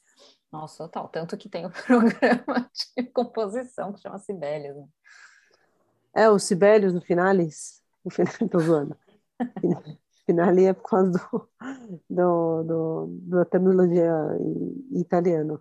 Nossa, 0.54 0.84
total. 0.84 1.08
Tanto 1.08 1.36
que 1.36 1.48
tem 1.48 1.66
um 1.66 1.70
programa 1.86 2.70
de 2.96 3.02
composição 3.08 3.92
que 3.92 4.00
chama 4.00 4.18
Sibelius. 4.18 4.76
Né? 4.76 4.86
É, 6.14 6.30
o 6.30 6.38
Sibelius 6.38 6.94
no 6.94 7.00
Finales. 7.00 7.83
No 8.06 8.10
final, 8.10 8.48
tô 8.50 8.58
zoando. 8.60 8.96
Finale 10.26 10.64
é 10.66 10.72
por 10.72 10.88
causa 10.88 11.10
do, 11.12 11.50
do, 12.08 12.62
do, 12.64 13.06
da 13.28 13.44
terminologia 13.44 14.10
em 14.92 15.00
italiano. 15.00 15.60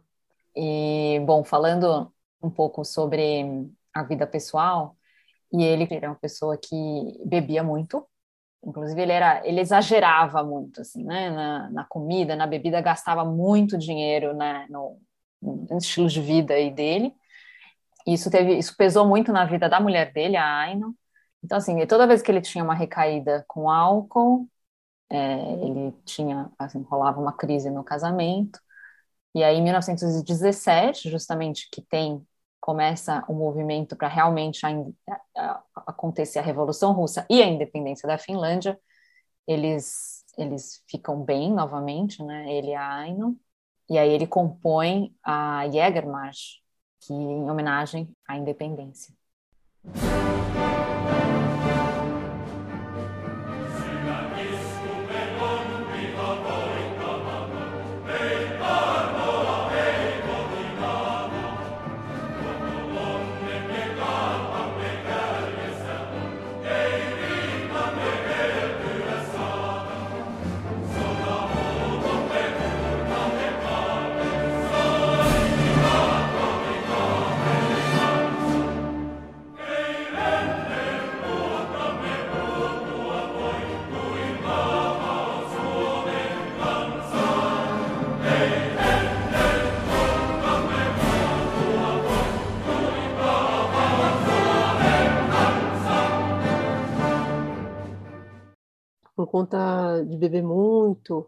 E, 0.56 1.22
bom, 1.26 1.44
falando 1.44 2.12
um 2.42 2.50
pouco 2.50 2.86
sobre 2.86 3.70
a 3.94 4.04
vida 4.04 4.28
pessoal, 4.28 4.98
e 5.54 5.64
ele 5.64 5.88
era 5.92 6.10
uma 6.10 6.16
pessoa 6.18 6.58
que 6.58 6.70
bebia 7.26 7.64
muito, 7.64 8.06
inclusive 8.64 9.02
ele 9.02 9.14
era, 9.14 9.46
ele 9.48 9.62
exagerava 9.62 10.44
muito, 10.44 10.82
assim, 10.82 11.04
né, 11.06 11.30
na, 11.32 11.70
na 11.72 11.86
comida, 11.86 12.36
na 12.36 12.48
bebida, 12.48 12.82
gastava 12.82 13.26
muito 13.26 13.78
dinheiro, 13.78 14.34
né, 14.36 14.68
no, 14.70 15.00
no 15.42 15.78
estilo 15.78 16.08
de 16.10 16.22
vida 16.22 16.56
aí 16.56 16.72
dele, 16.72 17.14
isso 18.08 18.30
teve, 18.32 18.58
isso 18.58 18.76
pesou 18.78 19.08
muito 19.08 19.32
na 19.32 19.46
vida 19.46 19.70
da 19.70 19.80
mulher 19.80 20.12
dele, 20.14 20.38
a 20.38 20.58
Aino. 20.60 20.96
Então, 21.44 21.58
assim, 21.58 21.86
toda 21.88 22.08
vez 22.08 22.22
que 22.22 22.32
ele 22.32 22.42
tinha 22.42 22.64
uma 22.64 22.74
recaída 22.74 23.44
com 23.48 23.70
álcool, 23.70 24.48
é, 25.10 25.54
ele 25.64 25.92
tinha, 26.06 26.52
assim, 26.58 26.82
rolava 26.84 27.20
uma 27.20 27.34
crise 27.34 27.70
no 27.70 27.84
casamento. 27.84 28.60
E 29.36 29.44
aí, 29.44 29.58
em 29.58 29.64
1917, 29.64 31.10
justamente 31.10 31.70
que 31.72 31.82
tem 31.82 32.26
começa 32.62 33.26
o 33.28 33.34
um 33.34 33.36
movimento 33.36 33.96
para 33.96 34.08
realmente 34.08 34.66
a, 34.66 34.70
a, 35.36 35.64
acontecer 35.88 36.40
a 36.40 36.42
Revolução 36.42 36.94
Russa 36.94 37.26
e 37.30 37.42
a 37.44 37.46
independência 37.46 38.08
da 38.08 38.18
Finlândia, 38.18 38.80
eles 39.48 40.24
eles 40.38 40.84
ficam 40.88 41.22
bem 41.24 41.54
novamente, 41.54 42.24
né? 42.24 42.52
Ele 42.52 42.70
e 42.70 42.76
a 42.76 42.96
Aino, 42.96 43.38
e 43.90 43.98
aí 43.98 44.10
ele 44.10 44.26
compõe 44.28 45.16
a 45.24 45.70
Jägermarsch, 45.70 46.62
que 47.02 47.14
em 47.14 47.50
homenagem 47.50 48.10
à 48.28 48.38
independência. 48.38 49.14
Conta 99.34 100.04
de 100.04 100.16
beber 100.16 100.44
muito, 100.44 101.28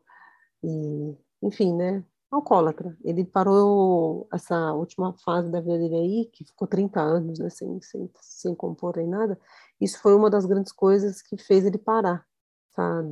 e, 0.63 1.18
enfim, 1.41 1.74
né? 1.76 2.04
Alcoólatra. 2.30 2.96
Ele 3.04 3.26
parou 3.26 4.28
essa 4.32 4.74
última 4.74 5.12
fase 5.13 5.50
da 5.52 5.60
vida 5.60 5.80
dele 5.80 5.96
aí, 5.96 6.26
que 6.32 6.46
ficou 6.46 6.68
30 6.68 7.02
anos, 7.02 7.39
né, 7.39 7.50
sem, 7.50 7.82
sem, 7.82 8.08
sem 8.22 8.54
compor 8.54 8.98
nem 8.98 9.08
nada. 9.08 9.39
Isso 9.82 10.00
foi 10.00 10.13
uma 10.13 10.30
das 10.30 10.46
grandes 10.46 10.72
coisas 10.72 11.20
que 11.20 11.36
fez 11.36 11.65
ele 11.65 11.80
parar, 11.80 12.24
essa 12.70 13.04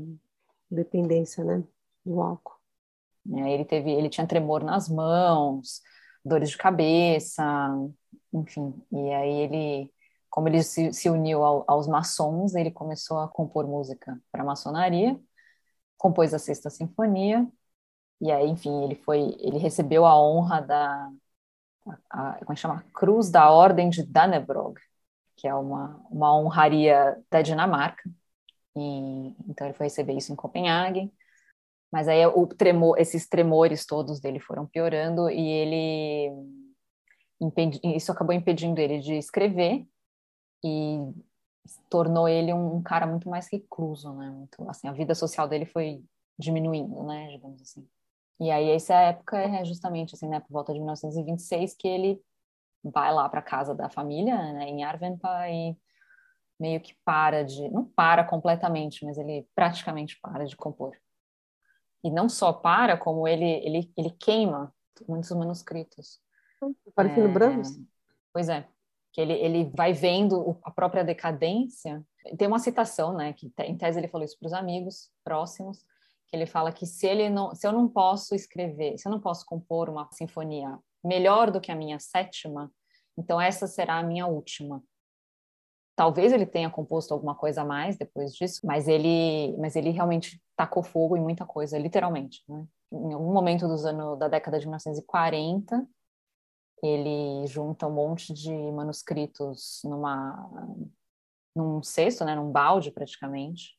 dependência, 0.70 1.44
né, 1.44 1.64
do 2.06 2.22
álcool. 2.22 2.54
É, 3.36 3.52
ele 3.52 3.66
teve, 3.66 3.92
ele 3.92 4.10
tinha 4.10 4.28
tremor 4.28 4.64
nas 4.64 4.88
mãos, 4.90 5.82
dores 6.24 6.52
de 6.52 6.58
cabeça, 6.58 7.44
enfim. 8.32 8.76
E 8.92 9.12
aí 9.12 9.34
ele 9.42 9.92
como 10.34 10.48
ele 10.50 10.63
se, 10.63 10.91
se 10.91 11.12
uniu 11.12 11.43
ao, 11.43 11.63
aos 11.67 11.88
maçons, 11.88 12.56
ele 12.56 12.72
começou 12.72 13.19
a 13.19 13.28
compor 13.28 13.67
música 13.67 14.19
para 14.32 14.43
maçonaria, 14.43 15.15
compôs 15.96 16.34
a 16.34 16.39
Sexta 16.39 16.72
Sinfonia, 16.72 17.48
e 18.19 18.32
aí, 18.32 18.50
enfim, 18.50 18.84
ele 18.84 18.96
foi, 18.96 19.36
ele 19.39 19.60
recebeu 19.60 20.08
a 20.08 20.19
honra 20.19 20.60
da, 20.62 21.12
a, 22.10 22.30
a, 22.32 22.39
como 22.39 22.54
é 22.54 22.56
chama? 22.56 22.84
Cruz 22.96 23.30
da 23.30 23.52
Ordem 23.52 23.91
de 23.91 24.02
Dannebrog, 24.02 24.80
que 25.36 25.48
é 25.48 25.54
uma, 25.54 26.04
uma 26.10 26.36
honraria 26.36 27.15
da 27.30 27.43
Dinamarca, 27.43 28.10
e, 28.76 29.36
então 29.48 29.67
ele 29.67 29.76
foi 29.76 29.86
receber 29.86 30.13
isso 30.13 30.34
em 30.34 30.36
Copenhague, 30.36 31.13
mas 31.91 32.08
aí 32.08 32.26
o 32.26 32.48
tremor, 32.48 33.00
esses 33.00 33.30
tremores 33.30 33.86
todos 33.86 34.19
dele 34.19 34.39
foram 34.39 34.65
piorando 34.65 35.30
e 35.30 35.48
ele 35.48 36.32
isso 37.84 38.12
acabou 38.12 38.34
impedindo 38.34 38.80
ele 38.80 39.00
de 39.00 39.13
escrever 39.13 39.86
e 40.63 40.97
tornou 41.89 42.28
ele 42.28 42.54
um, 42.54 42.82
cara 42.82 43.06
muito 43.06 43.30
mais 43.30 43.47
recluso, 43.52 44.13
né? 44.13 44.30
Muito, 44.30 44.69
assim, 44.69 44.88
a 44.88 44.91
vida 44.91 45.15
social 45.15 45.47
dele 45.47 45.65
foi 45.65 46.04
diminuindo, 46.38 47.04
né, 47.04 47.28
digamos 47.30 47.62
assim. 47.62 47.88
E 48.39 48.52
aí 48.52 48.69
essa 48.71 48.95
época 48.95 49.38
é 49.38 49.63
justamente 49.63 50.15
assim, 50.15 50.28
né, 50.28 50.39
por 50.39 50.52
volta 50.52 50.73
de 50.73 50.80
1926 50.80 51.76
que 51.76 51.88
ele 51.88 52.21
vai 52.84 53.13
lá 53.13 53.30
para 53.30 53.41
casa 53.41 53.73
da 53.73 53.89
família, 53.89 54.36
né, 54.54 54.67
em 54.67 54.84
Arvenpa 54.84 55.49
e 55.49 55.78
meio 56.60 56.82
que 56.82 56.95
para 57.06 57.43
de, 57.43 57.69
não 57.69 57.86
para 57.86 58.23
completamente, 58.23 59.06
mas 59.06 59.17
ele 59.17 59.47
praticamente 59.56 60.19
para 60.19 60.45
de 60.45 60.56
compor. 60.56 60.97
E 62.04 62.12
não 62.12 62.28
só 62.28 62.52
para, 62.52 62.97
como 62.97 63.28
ele 63.28 63.45
ele 63.65 63.91
ele 63.95 64.10
queima 64.12 64.73
muitos 65.08 65.32
manuscritos. 65.32 66.19
Parecendo 66.95 67.28
é? 67.28 67.32
Pois 68.34 68.49
é 68.49 68.73
que 69.13 69.21
ele, 69.21 69.34
ele 69.34 69.71
vai 69.76 69.93
vendo 69.93 70.58
a 70.63 70.71
própria 70.71 71.04
decadência. 71.04 72.04
Tem 72.38 72.47
uma 72.47 72.58
citação, 72.58 73.13
né, 73.13 73.32
que 73.32 73.54
em 73.60 73.78
tese 73.78 73.99
ele 73.99 74.08
falou 74.08 74.26
isso 74.26 74.38
para 74.39 74.47
os 74.47 74.54
amigos 74.54 75.12
próximos, 75.23 75.86
que 76.28 76.36
ele 76.36 76.47
fala 76.47 76.71
que 76.71 76.88
se 76.88 77.06
ele 77.06 77.30
não, 77.30 77.54
se 77.54 77.65
eu 77.65 77.71
não 77.71 77.88
posso 77.88 78.34
escrever, 78.34 78.97
se 78.97 79.08
eu 79.08 79.12
não 79.12 79.19
posso 79.19 79.45
compor 79.45 79.88
uma 79.88 80.10
sinfonia 80.12 80.80
melhor 81.04 81.52
do 81.52 81.62
que 81.62 81.71
a 81.71 81.76
minha 81.76 81.99
sétima, 81.99 82.71
então 83.15 83.39
essa 83.39 83.67
será 83.67 83.99
a 83.99 84.04
minha 84.04 84.26
última. 84.26 84.84
Talvez 85.95 86.34
ele 86.34 86.47
tenha 86.47 86.71
composto 86.71 87.13
alguma 87.13 87.36
coisa 87.36 87.62
a 87.62 87.65
mais 87.65 87.95
depois 87.97 88.34
disso, 88.34 88.62
mas 88.65 88.88
ele, 88.88 89.56
mas 89.60 89.76
ele 89.76 89.91
realmente 89.91 90.41
tacou 90.56 90.82
fogo 90.82 91.15
em 91.15 91.21
muita 91.21 91.45
coisa, 91.45 91.78
literalmente. 91.78 92.41
Né? 92.49 92.65
Em 92.91 93.13
algum 93.13 93.32
momento 93.32 93.67
dos 93.67 93.86
anos 93.86 94.17
da 94.17 94.28
década 94.28 94.58
de 94.58 94.65
1940, 94.65 95.88
ele 96.82 97.46
junta 97.48 97.88
um 97.88 97.94
monte 97.94 98.34
de 98.34 98.52
manuscritos 98.72 99.82
numa 99.84 100.50
num 101.56 101.84
cesto, 101.84 102.26
né, 102.26 102.36
num 102.36 102.52
balde 102.52 102.92
praticamente, 102.92 103.78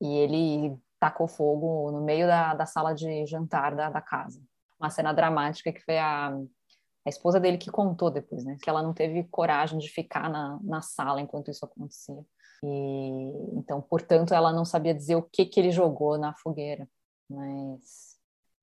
e 0.00 0.06
ele 0.16 0.76
tacou 0.98 1.28
fogo 1.28 1.90
no 1.92 2.00
meio 2.00 2.26
da, 2.26 2.54
da 2.54 2.66
sala 2.66 2.92
de 2.92 3.24
jantar 3.24 3.74
da, 3.74 3.88
da 3.88 4.00
casa. 4.00 4.42
Uma 4.80 4.90
cena 4.90 5.12
dramática 5.12 5.72
que 5.72 5.80
foi 5.80 5.96
a, 5.98 6.28
a 6.30 7.08
esposa 7.08 7.38
dele 7.38 7.56
que 7.58 7.70
contou 7.70 8.10
depois, 8.10 8.44
né, 8.44 8.56
que 8.62 8.68
ela 8.68 8.82
não 8.82 8.92
teve 8.92 9.24
coragem 9.24 9.78
de 9.78 9.88
ficar 9.88 10.28
na, 10.28 10.58
na 10.62 10.82
sala 10.82 11.20
enquanto 11.20 11.50
isso 11.50 11.64
acontecia. 11.64 12.24
E 12.64 13.56
então, 13.56 13.80
portanto, 13.80 14.34
ela 14.34 14.52
não 14.52 14.64
sabia 14.64 14.94
dizer 14.94 15.14
o 15.14 15.22
que 15.22 15.46
que 15.46 15.60
ele 15.60 15.70
jogou 15.70 16.18
na 16.18 16.34
fogueira, 16.34 16.88
mas 17.30 18.07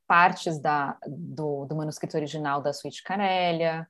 partes 0.08 0.60
da, 0.60 0.98
do, 1.08 1.66
do 1.66 1.76
manuscrito 1.76 2.18
original 2.18 2.62
da 2.62 2.74
Suíte 2.74 3.04
Canélia, 3.04 3.90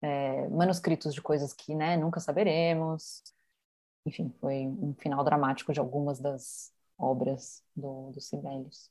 é, 0.00 0.48
manuscritos 0.48 1.14
de 1.14 1.22
coisas 1.22 1.52
que 1.52 1.74
né, 1.74 1.96
nunca 1.96 2.20
saberemos. 2.20 3.22
Enfim, 4.04 4.34
foi 4.40 4.66
um 4.66 4.94
final 4.98 5.24
dramático 5.24 5.72
de 5.72 5.80
algumas 5.80 6.18
das 6.18 6.72
obras 6.98 7.62
do, 7.74 8.10
do 8.10 8.20
Sibelius. 8.20 8.90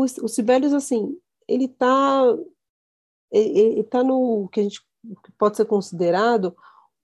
O, 0.00 0.28
Sibelius, 0.28 0.72
assim, 0.72 1.16
ele 1.48 1.64
está 1.64 2.22
ele, 3.30 3.82
tá 3.84 4.02
no 4.02 4.48
que 4.48 4.60
a 4.60 4.62
gente 4.62 4.80
pode 5.38 5.56
ser 5.56 5.64
considerado 5.64 6.54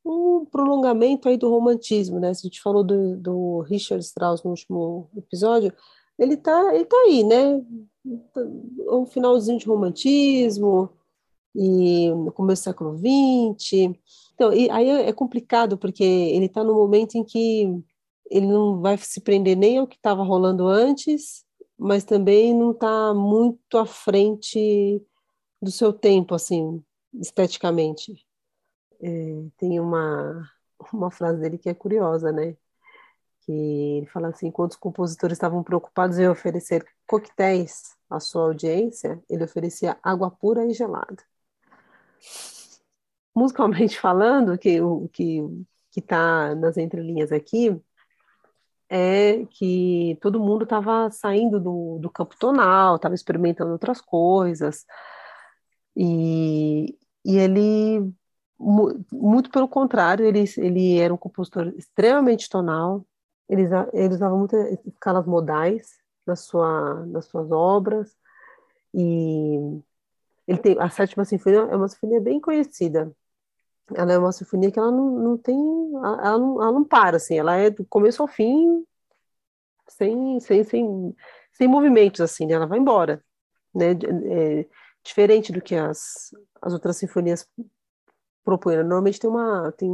um 0.04 0.44
prolongamento 0.44 1.28
aí 1.28 1.36
do 1.36 1.50
romantismo, 1.50 2.20
né? 2.20 2.30
A 2.30 2.32
gente 2.32 2.60
falou 2.60 2.84
do, 2.84 3.16
do 3.16 3.60
Richard 3.62 4.04
Strauss 4.04 4.42
no 4.42 4.50
último 4.50 5.10
episódio, 5.16 5.72
ele 6.18 6.36
tá, 6.36 6.74
ele 6.74 6.84
tá 6.84 6.96
aí, 6.98 7.24
né? 7.24 7.62
Um 8.88 9.06
finalzinho 9.06 9.58
de 9.58 9.66
romantismo 9.66 10.90
e 11.54 12.10
no 12.10 12.30
começo 12.32 12.62
do 12.62 12.64
século 12.64 12.96
XX. 12.96 13.98
Então, 14.34 14.50
aí 14.50 14.88
é 14.90 15.12
complicado 15.12 15.76
porque 15.76 16.04
ele 16.04 16.46
está 16.46 16.62
no 16.62 16.74
momento 16.74 17.16
em 17.16 17.24
que 17.24 17.82
ele 18.30 18.46
não 18.46 18.80
vai 18.80 18.96
se 18.98 19.20
prender 19.20 19.56
nem 19.56 19.78
ao 19.78 19.86
que 19.86 19.96
estava 19.96 20.22
rolando 20.22 20.66
antes, 20.66 21.45
mas 21.78 22.04
também 22.04 22.54
não 22.54 22.70
está 22.72 23.12
muito 23.14 23.76
à 23.78 23.86
frente 23.86 25.02
do 25.60 25.70
seu 25.70 25.92
tempo, 25.92 26.34
assim, 26.34 26.82
esteticamente. 27.14 28.26
É, 29.00 29.08
tem 29.58 29.78
uma, 29.80 30.50
uma 30.92 31.10
frase 31.10 31.40
dele 31.40 31.58
que 31.58 31.68
é 31.68 31.74
curiosa, 31.74 32.32
né? 32.32 32.56
Que 33.42 33.52
ele 33.98 34.06
fala 34.06 34.28
assim: 34.28 34.50
quando 34.50 34.72
os 34.72 34.76
compositores 34.76 35.36
estavam 35.36 35.62
preocupados 35.62 36.18
em 36.18 36.28
oferecer 36.28 36.86
coquetéis 37.06 37.96
à 38.10 38.20
sua 38.20 38.44
audiência, 38.44 39.22
ele 39.28 39.44
oferecia 39.44 39.98
água 40.02 40.30
pura 40.30 40.64
e 40.66 40.72
gelada. 40.72 41.22
Musicalmente 43.34 44.00
falando, 44.00 44.58
que 44.58 44.80
o 44.80 45.08
que 45.08 45.42
que 45.96 46.00
está 46.00 46.54
nas 46.54 46.76
entrelinhas 46.76 47.32
aqui 47.32 47.74
é 48.88 49.44
que 49.46 50.18
todo 50.20 50.40
mundo 50.40 50.64
estava 50.64 51.10
saindo 51.10 51.60
do, 51.60 51.98
do 52.00 52.10
campo 52.10 52.36
tonal, 52.38 52.96
estava 52.96 53.14
experimentando 53.14 53.72
outras 53.72 54.00
coisas, 54.00 54.84
e, 55.96 56.96
e 57.24 57.36
ele 57.36 58.12
muito 58.58 59.50
pelo 59.50 59.68
contrário, 59.68 60.24
ele, 60.24 60.44
ele 60.56 60.98
era 60.98 61.12
um 61.12 61.16
compositor 61.16 61.68
extremamente 61.76 62.48
tonal, 62.48 63.06
ele, 63.48 63.64
ele 63.92 64.14
usava 64.14 64.36
muitas 64.36 64.78
escalas 64.86 65.26
modais 65.26 65.98
na 66.26 66.34
sua, 66.34 67.06
nas 67.06 67.26
suas 67.26 67.50
obras, 67.50 68.16
e 68.94 69.82
ele 70.46 70.58
tem, 70.58 70.76
a 70.80 70.88
Sétima 70.88 71.24
Sinfonia 71.24 71.60
é 71.60 71.76
uma 71.76 71.88
sinfonia 71.88 72.20
bem 72.20 72.40
conhecida, 72.40 73.12
ela 73.94 74.12
é 74.12 74.18
uma 74.18 74.32
sinfonia 74.32 74.70
que 74.70 74.78
ela 74.78 74.90
não, 74.90 75.10
não 75.10 75.38
tem, 75.38 75.56
ela 75.94 76.38
não, 76.38 76.62
ela 76.62 76.72
não 76.72 76.84
para, 76.84 77.16
assim, 77.16 77.38
ela 77.38 77.56
é 77.56 77.70
do 77.70 77.84
começo 77.84 78.22
ao 78.22 78.28
fim, 78.28 78.84
sem, 79.88 80.40
sem, 80.40 80.64
sem, 80.64 81.16
sem 81.52 81.68
movimentos, 81.68 82.20
assim, 82.20 82.46
né? 82.46 82.54
ela 82.54 82.66
vai 82.66 82.78
embora, 82.78 83.22
né, 83.74 83.92
é, 83.92 84.66
diferente 85.04 85.52
do 85.52 85.60
que 85.62 85.74
as, 85.74 86.30
as 86.60 86.72
outras 86.72 86.96
sinfonias 86.96 87.48
propõe. 88.44 88.76
Normalmente 88.76 89.20
tem 89.20 89.30
uma, 89.30 89.72
tem 89.72 89.90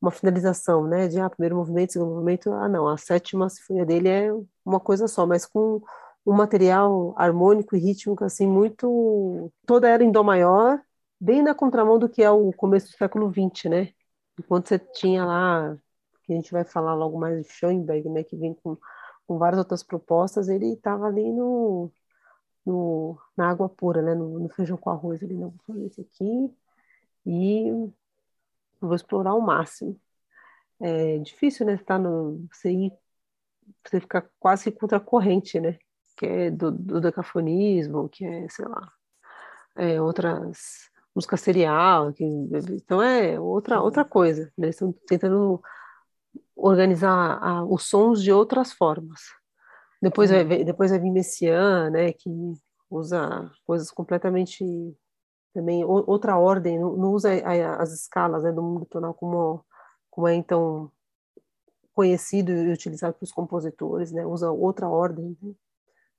uma 0.00 0.10
finalização, 0.10 0.86
né? 0.86 1.08
De 1.08 1.20
ah, 1.20 1.30
primeiro 1.30 1.56
movimento, 1.56 1.92
segundo 1.92 2.12
movimento. 2.12 2.52
Ah, 2.52 2.68
não, 2.68 2.88
a 2.88 2.96
sétima 2.96 3.48
sinfonia 3.48 3.84
dele 3.84 4.08
é 4.08 4.30
uma 4.64 4.80
coisa 4.80 5.08
só, 5.08 5.26
mas 5.26 5.46
com 5.46 5.82
um 6.24 6.32
material 6.32 7.14
harmônico 7.16 7.76
e 7.76 7.78
rítmico 7.78 8.24
assim 8.24 8.48
muito 8.48 9.52
toda 9.64 9.88
era 9.88 10.02
em 10.02 10.10
dó 10.10 10.24
maior, 10.24 10.80
bem 11.20 11.42
na 11.42 11.54
contramão 11.54 11.98
do 11.98 12.08
que 12.08 12.22
é 12.22 12.30
o 12.30 12.52
começo 12.52 12.88
do 12.90 12.96
século 12.96 13.32
XX, 13.32 13.64
né? 13.70 13.92
Enquanto 14.38 14.68
você 14.68 14.78
tinha 14.78 15.24
lá, 15.24 15.76
que 16.26 16.32
a 16.32 16.36
gente 16.36 16.52
vai 16.52 16.64
falar 16.64 16.94
logo 16.94 17.18
mais 17.18 17.46
de 17.46 17.52
Schoenberg, 17.52 18.08
né, 18.10 18.24
que 18.24 18.36
vem 18.36 18.52
com, 18.54 18.76
com 19.26 19.38
várias 19.38 19.58
outras 19.58 19.82
propostas, 19.82 20.48
ele 20.48 20.72
estava 20.74 21.06
ali 21.06 21.32
no, 21.32 21.90
no, 22.64 23.18
na 23.36 23.48
água 23.50 23.68
pura, 23.68 24.02
né, 24.02 24.14
no, 24.14 24.40
no 24.40 24.48
feijão 24.48 24.76
com 24.76 24.90
arroz, 24.90 25.22
ele 25.22 25.34
não 25.34 25.50
vou 25.50 25.60
fazer 25.66 25.86
esse 25.86 26.00
aqui, 26.00 26.52
e 27.24 27.70
vou 28.80 28.94
explorar 28.94 29.30
ao 29.30 29.40
máximo. 29.40 29.98
É 30.80 31.18
difícil, 31.18 31.64
né, 31.66 31.74
estar 31.74 31.98
no, 31.98 32.46
você 32.52 32.70
ir, 32.70 32.92
você 33.84 34.00
ficar 34.00 34.28
quase 34.38 34.70
contra 34.72 34.98
a 34.98 35.00
corrente, 35.00 35.60
né, 35.60 35.78
que 36.16 36.26
é 36.26 36.50
do, 36.50 36.70
do 36.72 37.00
decafonismo, 37.00 38.08
que 38.08 38.24
é, 38.26 38.48
sei 38.48 38.66
lá, 38.66 38.92
é, 39.76 40.00
outras 40.00 40.90
música 41.16 41.36
serial, 41.38 42.12
que, 42.12 42.22
então 42.70 43.02
é 43.02 43.40
outra 43.40 43.80
outra 43.80 44.04
coisa, 44.04 44.44
né? 44.56 44.66
Eles 44.66 44.76
estão 44.76 44.92
tentando 45.08 45.62
organizar 46.54 47.38
a, 47.42 47.64
os 47.64 47.84
sons 47.88 48.22
de 48.22 48.30
outras 48.30 48.72
formas. 48.72 49.20
Depois 50.00 50.30
vai, 50.30 50.44
depois 50.44 50.90
vai 50.90 51.00
vir 51.00 51.10
Messiaen, 51.10 51.90
né, 51.90 52.12
que 52.12 52.30
usa 52.90 53.50
coisas 53.64 53.90
completamente 53.90 54.62
também 55.54 55.82
outra 55.86 56.36
ordem, 56.36 56.78
não, 56.78 57.12
usa 57.12 57.30
as 57.78 57.90
escalas 57.92 58.42
né, 58.42 58.52
do 58.52 58.62
mundo 58.62 58.84
tonal 58.84 59.14
como, 59.14 59.64
como 60.10 60.28
é 60.28 60.34
então 60.34 60.92
conhecido 61.94 62.52
e 62.52 62.70
utilizado 62.70 63.14
pelos 63.14 63.32
compositores, 63.32 64.12
né? 64.12 64.26
Usa 64.26 64.50
outra 64.50 64.86
ordem 64.86 65.34
né, 65.40 65.54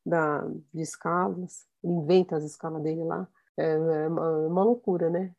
da, 0.04 0.40
de 0.74 0.82
escalas, 0.82 1.68
ele 1.84 1.94
inventa 1.94 2.36
as 2.36 2.44
escalas 2.44 2.82
dele 2.82 3.04
lá. 3.04 3.28
É, 3.58 3.64
é, 3.66 4.08
uma, 4.08 4.26
é 4.26 4.48
uma 4.48 4.64
loucura, 4.64 5.10
né? 5.10 5.34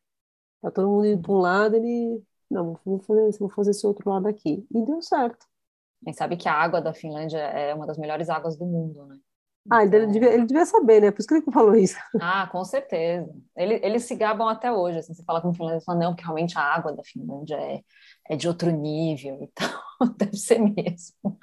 Tá 0.60 0.70
todo 0.70 0.88
mundo 0.88 1.06
indo 1.06 1.22
para 1.22 1.32
um 1.32 1.38
lado, 1.38 1.76
ele 1.76 2.22
não, 2.50 2.78
vou 2.84 2.98
fazer, 3.00 3.38
vou 3.38 3.50
fazer 3.50 3.70
esse 3.70 3.86
outro 3.86 4.10
lado 4.10 4.26
aqui. 4.26 4.66
E 4.74 4.84
deu 4.84 5.00
certo. 5.02 5.46
A 6.04 6.10
gente 6.10 6.18
sabe 6.18 6.36
que 6.36 6.48
a 6.48 6.54
água 6.54 6.80
da 6.80 6.94
Finlândia 6.94 7.38
é 7.38 7.74
uma 7.74 7.86
das 7.86 7.98
melhores 7.98 8.28
águas 8.28 8.56
do 8.56 8.64
mundo, 8.64 9.06
né? 9.06 9.18
Ah, 9.70 9.84
ele, 9.84 9.96
então... 9.96 10.10
devia, 10.10 10.32
ele 10.32 10.46
devia 10.46 10.64
saber, 10.64 11.00
né? 11.02 11.10
Por 11.10 11.20
isso 11.20 11.28
que 11.28 11.34
ele 11.34 11.52
falou 11.52 11.74
isso. 11.74 11.98
Ah, 12.20 12.46
com 12.46 12.64
certeza. 12.64 13.30
Ele, 13.56 13.74
eles 13.82 14.04
se 14.04 14.14
gabam 14.14 14.48
até 14.48 14.72
hoje. 14.72 14.98
Assim, 14.98 15.12
você 15.12 15.22
fala 15.24 15.42
com 15.42 15.50
o 15.50 15.54
finlandês, 15.54 15.84
fala, 15.84 15.98
não, 15.98 16.12
porque 16.12 16.22
realmente 16.22 16.56
a 16.56 16.62
água 16.62 16.92
da 16.92 17.02
Finlândia 17.04 17.56
é, 17.56 17.82
é 18.30 18.36
de 18.36 18.48
outro 18.48 18.70
nível 18.70 19.42
e 19.42 19.48
tal. 19.54 20.08
Deve 20.16 20.36
ser 20.36 20.58
mesmo. 20.58 21.38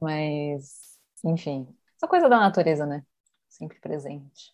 Mas, 0.00 0.98
enfim, 1.24 1.66
essa 1.96 2.08
coisa 2.08 2.28
da 2.28 2.38
natureza, 2.38 2.84
né? 2.84 3.04
Sempre 3.48 3.80
presente. 3.80 4.52